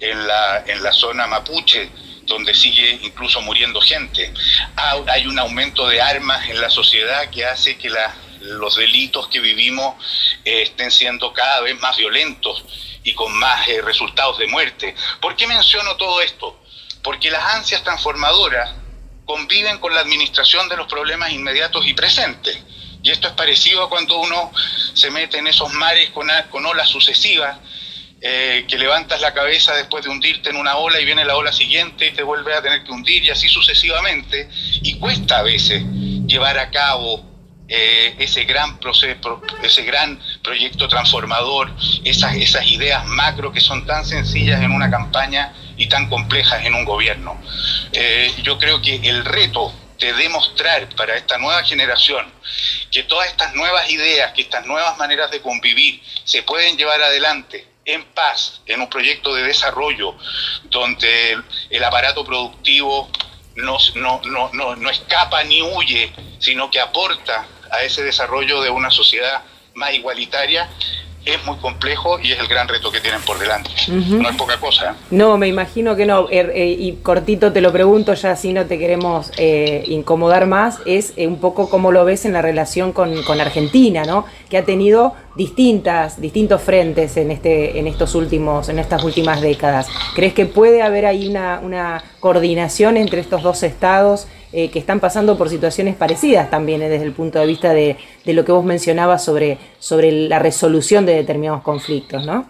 en 0.00 0.26
la, 0.26 0.64
en 0.66 0.82
la 0.82 0.92
zona 0.92 1.26
mapuche, 1.26 1.90
donde 2.22 2.54
sigue 2.54 3.00
incluso 3.02 3.42
muriendo 3.42 3.80
gente. 3.80 4.32
Hay 5.08 5.26
un 5.26 5.38
aumento 5.38 5.86
de 5.88 6.00
armas 6.00 6.48
en 6.48 6.60
la 6.60 6.70
sociedad 6.70 7.28
que 7.30 7.44
hace 7.44 7.76
que 7.76 7.90
los 8.40 8.76
delitos 8.76 9.28
que 9.28 9.40
vivimos 9.40 9.94
eh, 10.44 10.62
estén 10.62 10.90
siendo 10.90 11.32
cada 11.32 11.60
vez 11.60 11.78
más 11.80 11.96
violentos 11.96 12.64
y 13.04 13.12
con 13.14 13.32
más 13.34 13.68
eh, 13.68 13.82
resultados 13.82 14.38
de 14.38 14.46
muerte. 14.46 14.94
¿Por 15.20 15.36
qué 15.36 15.46
menciono 15.46 15.96
todo 15.96 16.20
esto? 16.20 16.61
Porque 17.02 17.30
las 17.30 17.44
ansias 17.54 17.82
transformadoras 17.82 18.70
conviven 19.24 19.78
con 19.78 19.94
la 19.94 20.00
administración 20.00 20.68
de 20.68 20.76
los 20.76 20.86
problemas 20.86 21.32
inmediatos 21.32 21.86
y 21.86 21.94
presentes. 21.94 22.58
Y 23.02 23.10
esto 23.10 23.28
es 23.28 23.34
parecido 23.34 23.84
a 23.84 23.88
cuando 23.88 24.18
uno 24.18 24.52
se 24.94 25.10
mete 25.10 25.38
en 25.38 25.46
esos 25.46 25.72
mares 25.72 26.10
con, 26.10 26.66
olas 26.66 26.88
sucesivas, 26.88 27.58
eh, 28.20 28.64
que 28.68 28.78
levantas 28.78 29.20
la 29.20 29.34
cabeza 29.34 29.74
después 29.74 30.04
de 30.04 30.10
hundirte 30.10 30.50
en 30.50 30.56
una 30.56 30.76
ola 30.76 31.00
y 31.00 31.04
viene 31.04 31.24
la 31.24 31.36
ola 31.36 31.52
siguiente 31.52 32.06
y 32.06 32.12
te 32.12 32.22
vuelve 32.22 32.54
a 32.54 32.62
tener 32.62 32.84
que 32.84 32.92
hundir 32.92 33.24
y 33.24 33.30
así 33.30 33.48
sucesivamente. 33.48 34.48
Y 34.82 34.98
cuesta 34.98 35.38
a 35.38 35.42
veces 35.42 35.82
llevar 36.26 36.58
a 36.58 36.70
cabo 36.70 37.24
eh, 37.66 38.14
ese 38.18 38.44
gran 38.44 38.78
proceso, 38.78 39.42
ese 39.62 39.82
gran 39.82 40.20
proyecto 40.42 40.88
transformador, 40.88 41.70
esas, 42.04 42.34
esas 42.34 42.66
ideas 42.66 43.04
macro 43.06 43.52
que 43.52 43.60
son 43.60 43.86
tan 43.86 44.04
sencillas 44.04 44.60
en 44.62 44.72
una 44.72 44.90
campaña 44.90 45.54
y 45.76 45.86
tan 45.86 46.08
complejas 46.08 46.64
en 46.64 46.74
un 46.74 46.84
gobierno. 46.84 47.40
Eh, 47.92 48.32
yo 48.42 48.58
creo 48.58 48.82
que 48.82 48.96
el 48.96 49.24
reto 49.24 49.72
de 49.98 50.12
demostrar 50.14 50.88
para 50.96 51.16
esta 51.16 51.38
nueva 51.38 51.62
generación 51.62 52.26
que 52.90 53.04
todas 53.04 53.28
estas 53.28 53.54
nuevas 53.54 53.88
ideas, 53.88 54.32
que 54.32 54.42
estas 54.42 54.66
nuevas 54.66 54.98
maneras 54.98 55.30
de 55.30 55.40
convivir 55.40 56.02
se 56.24 56.42
pueden 56.42 56.76
llevar 56.76 57.00
adelante 57.00 57.68
en 57.84 58.04
paz, 58.06 58.60
en 58.66 58.80
un 58.80 58.90
proyecto 58.90 59.34
de 59.34 59.44
desarrollo 59.44 60.16
donde 60.64 61.38
el, 61.70 61.84
aparato 61.84 62.24
productivo 62.24 63.08
no, 63.56 63.78
no, 63.94 64.20
no, 64.52 64.76
no 64.76 64.90
escapa 64.90 65.44
ni 65.44 65.62
huye, 65.62 66.12
sino 66.38 66.70
que 66.70 66.80
aporta 66.80 67.46
a 67.70 67.82
ese 67.82 68.02
desarrollo 68.02 68.60
de 68.60 68.70
una 68.70 68.90
sociedad 68.90 69.42
más 69.74 69.94
igualitaria 69.94 70.68
es 71.24 71.44
muy 71.44 71.56
complejo 71.58 72.18
y 72.20 72.32
es 72.32 72.40
el 72.40 72.48
gran 72.48 72.66
reto 72.66 72.90
que 72.90 73.00
tienen 73.00 73.20
por 73.22 73.38
delante. 73.38 73.70
No 73.88 74.28
es 74.28 74.36
poca 74.36 74.58
cosa. 74.58 74.90
¿eh? 74.90 74.94
No, 75.12 75.38
me 75.38 75.46
imagino 75.46 75.94
que 75.94 76.04
no. 76.04 76.28
Er, 76.30 76.50
eh, 76.54 76.66
y 76.66 76.94
cortito 76.96 77.52
te 77.52 77.60
lo 77.60 77.70
pregunto, 77.72 78.14
ya 78.14 78.34
si 78.34 78.52
no 78.52 78.66
te 78.66 78.78
queremos 78.78 79.30
eh, 79.36 79.84
incomodar 79.86 80.46
más, 80.46 80.80
es 80.84 81.14
un 81.16 81.38
poco 81.38 81.70
cómo 81.70 81.92
lo 81.92 82.04
ves 82.04 82.24
en 82.24 82.32
la 82.32 82.42
relación 82.42 82.92
con, 82.92 83.22
con, 83.22 83.40
Argentina, 83.40 84.02
¿no? 84.04 84.24
Que 84.50 84.58
ha 84.58 84.64
tenido 84.64 85.14
distintas, 85.36 86.20
distintos 86.20 86.60
frentes 86.60 87.16
en 87.16 87.30
este, 87.30 87.78
en 87.78 87.86
estos 87.86 88.16
últimos, 88.16 88.68
en 88.68 88.80
estas 88.80 89.04
últimas 89.04 89.40
décadas. 89.40 89.86
¿Crees 90.16 90.34
que 90.34 90.46
puede 90.46 90.82
haber 90.82 91.06
ahí 91.06 91.28
una, 91.28 91.60
una 91.60 92.02
coordinación 92.18 92.96
entre 92.96 93.20
estos 93.20 93.42
dos 93.42 93.62
estados? 93.62 94.26
Eh, 94.54 94.70
que 94.70 94.78
están 94.78 95.00
pasando 95.00 95.38
por 95.38 95.48
situaciones 95.48 95.96
parecidas 95.96 96.50
también 96.50 96.82
eh, 96.82 96.90
desde 96.90 97.06
el 97.06 97.12
punto 97.12 97.38
de 97.38 97.46
vista 97.46 97.72
de, 97.72 97.96
lo 98.26 98.44
que 98.44 98.52
vos 98.52 98.64
mencionabas 98.64 99.24
sobre, 99.24 99.58
sobre 99.78 100.12
la 100.12 100.38
resolución 100.38 101.06
de 101.06 101.14
determinados 101.14 101.62
conflictos, 101.62 102.26
¿no? 102.26 102.46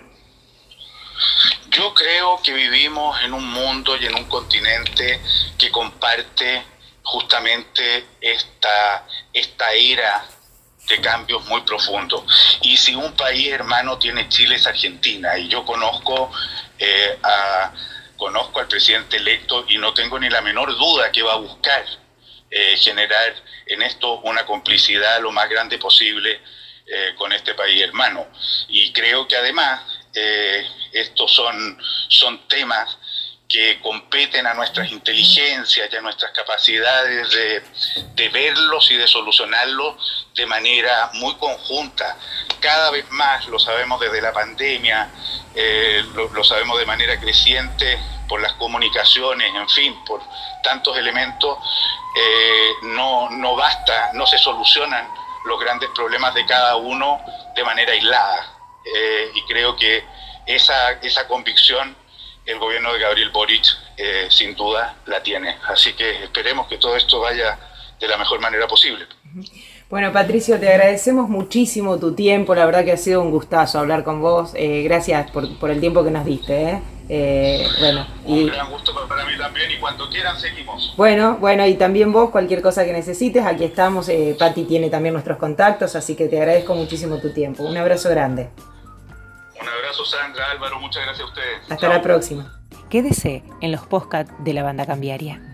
Yo 1.70 1.94
creo 1.94 2.40
que 2.42 2.52
vivimos 2.52 3.16
en 3.22 3.32
un 3.32 3.48
mundo 3.48 3.96
y 3.96 4.06
en 4.06 4.16
un 4.16 4.24
continente 4.24 5.20
que 5.56 5.70
comparte 5.70 6.64
justamente 7.04 8.04
esta, 8.20 9.06
esta 9.32 9.72
era 9.72 10.24
de 10.88 11.00
cambios 11.00 11.46
muy 11.46 11.60
profundos. 11.60 12.24
Y 12.62 12.76
si 12.76 12.96
un 12.96 13.12
país 13.12 13.48
hermano 13.52 13.96
tiene 13.98 14.28
Chile 14.28 14.56
es 14.56 14.66
Argentina. 14.66 15.38
Y 15.38 15.48
yo 15.48 15.64
conozco 15.64 16.30
eh, 16.78 17.18
a 17.22 17.72
conozco 18.22 18.60
al 18.60 18.68
presidente 18.68 19.16
electo 19.16 19.64
y 19.68 19.78
no 19.78 19.92
tengo 19.92 20.16
ni 20.16 20.30
la 20.30 20.40
menor 20.40 20.78
duda 20.78 21.10
que 21.10 21.22
va 21.22 21.32
a 21.32 21.38
buscar 21.38 21.84
eh, 22.48 22.76
generar 22.76 23.34
en 23.66 23.82
esto 23.82 24.20
una 24.20 24.46
complicidad 24.46 25.20
lo 25.20 25.32
más 25.32 25.50
grande 25.50 25.76
posible 25.76 26.40
eh, 26.86 27.14
con 27.16 27.32
este 27.32 27.54
país 27.54 27.82
hermano. 27.82 28.28
Y 28.68 28.92
creo 28.92 29.26
que 29.26 29.34
además 29.34 29.82
eh, 30.14 30.64
estos 30.92 31.32
son, 31.32 31.76
son 32.06 32.46
temas 32.46 32.96
que 33.52 33.78
competen 33.82 34.46
a 34.46 34.54
nuestras 34.54 34.90
inteligencias 34.90 35.90
y 35.92 35.96
a 35.96 36.00
nuestras 36.00 36.32
capacidades 36.32 37.28
de, 38.14 38.28
verlos 38.30 38.90
y 38.90 38.96
de 38.96 39.06
solucionarlos 39.06 40.26
de 40.34 40.46
manera 40.46 41.10
muy 41.14 41.34
conjunta. 41.34 42.16
cada 42.60 42.90
vez 42.90 43.04
más, 43.10 43.46
lo 43.48 43.58
sabemos 43.58 44.00
desde 44.00 44.22
la 44.22 44.32
pandemia, 44.32 45.10
eh, 45.54 46.02
lo, 46.14 46.42
sabemos 46.44 46.78
de 46.78 46.86
manera 46.86 47.20
creciente 47.20 47.98
por 48.26 48.40
las 48.40 48.54
comunicaciones, 48.54 49.54
en 49.54 49.68
fin, 49.68 50.02
por 50.06 50.22
tantos 50.62 50.96
elementos, 50.96 51.58
eh, 52.16 52.70
no, 52.84 53.28
no 53.28 53.54
basta, 53.54 54.12
no 54.14 54.26
se 54.26 54.38
solucionan 54.38 55.06
los 55.44 55.60
grandes 55.60 55.90
problemas 55.94 56.32
de 56.34 56.46
cada 56.46 56.76
uno 56.76 57.20
de 57.54 57.64
manera 57.64 57.92
aislada. 57.92 58.54
Eh, 58.84 59.30
y 59.34 59.42
creo 59.42 59.76
que 59.76 60.04
esa, 60.46 60.92
esa 61.02 61.28
convicción 61.28 62.01
el 62.46 62.58
gobierno 62.58 62.92
de 62.92 62.98
Gabriel 62.98 63.30
Boric 63.30 63.64
sin 64.28 64.54
duda 64.54 64.96
la 65.06 65.22
tiene. 65.22 65.56
Así 65.68 65.92
que 65.92 66.24
esperemos 66.24 66.66
que 66.66 66.78
todo 66.78 66.96
esto 66.96 67.20
vaya 67.20 67.58
de 68.00 68.08
la 68.08 68.18
mejor 68.18 68.40
manera 68.40 68.66
posible. 68.66 69.06
Bueno, 69.92 70.10
Patricio, 70.10 70.58
te 70.58 70.70
agradecemos 70.70 71.28
muchísimo 71.28 71.98
tu 71.98 72.14
tiempo, 72.14 72.54
la 72.54 72.64
verdad 72.64 72.82
que 72.82 72.92
ha 72.92 72.96
sido 72.96 73.20
un 73.20 73.30
gustazo 73.30 73.78
hablar 73.78 74.04
con 74.04 74.22
vos, 74.22 74.52
eh, 74.54 74.82
gracias 74.84 75.30
por, 75.30 75.70
el 75.70 75.80
tiempo 75.80 76.02
que 76.02 76.10
nos 76.10 76.24
diste. 76.24 76.62
¿eh? 76.62 76.82
Eh, 77.10 77.68
bueno, 77.78 78.06
un 78.24 78.46
gran 78.46 78.70
gusto 78.70 78.94
para 79.06 79.26
mí 79.26 79.36
también 79.36 79.70
y 79.70 79.76
cuando 79.78 80.08
quieran 80.08 80.40
seguimos. 80.40 80.94
Bueno, 80.96 81.36
bueno, 81.40 81.66
y 81.66 81.74
también 81.74 82.10
vos, 82.10 82.30
cualquier 82.30 82.62
cosa 82.62 82.86
que 82.86 82.92
necesites, 82.94 83.44
aquí 83.44 83.64
estamos, 83.64 84.10
Pati 84.38 84.64
tiene 84.64 84.88
también 84.88 85.12
nuestros 85.12 85.36
contactos, 85.36 85.94
así 85.94 86.16
que 86.16 86.26
te 86.26 86.38
agradezco 86.38 86.74
muchísimo 86.74 87.18
tu 87.18 87.34
tiempo. 87.34 87.62
Un 87.62 87.76
abrazo 87.76 88.08
grande. 88.08 88.48
Un 89.62 89.68
abrazo 89.68 90.04
Sandra, 90.04 90.50
Álvaro, 90.50 90.80
muchas 90.80 91.04
gracias 91.04 91.24
a 91.24 91.28
ustedes. 91.28 91.70
Hasta 91.70 91.88
la 91.88 92.02
próxima. 92.02 92.60
Quédese 92.90 93.44
en 93.60 93.70
los 93.70 93.86
podcasts 93.86 94.32
de 94.40 94.52
la 94.52 94.64
banda 94.64 94.86
cambiaria. 94.86 95.51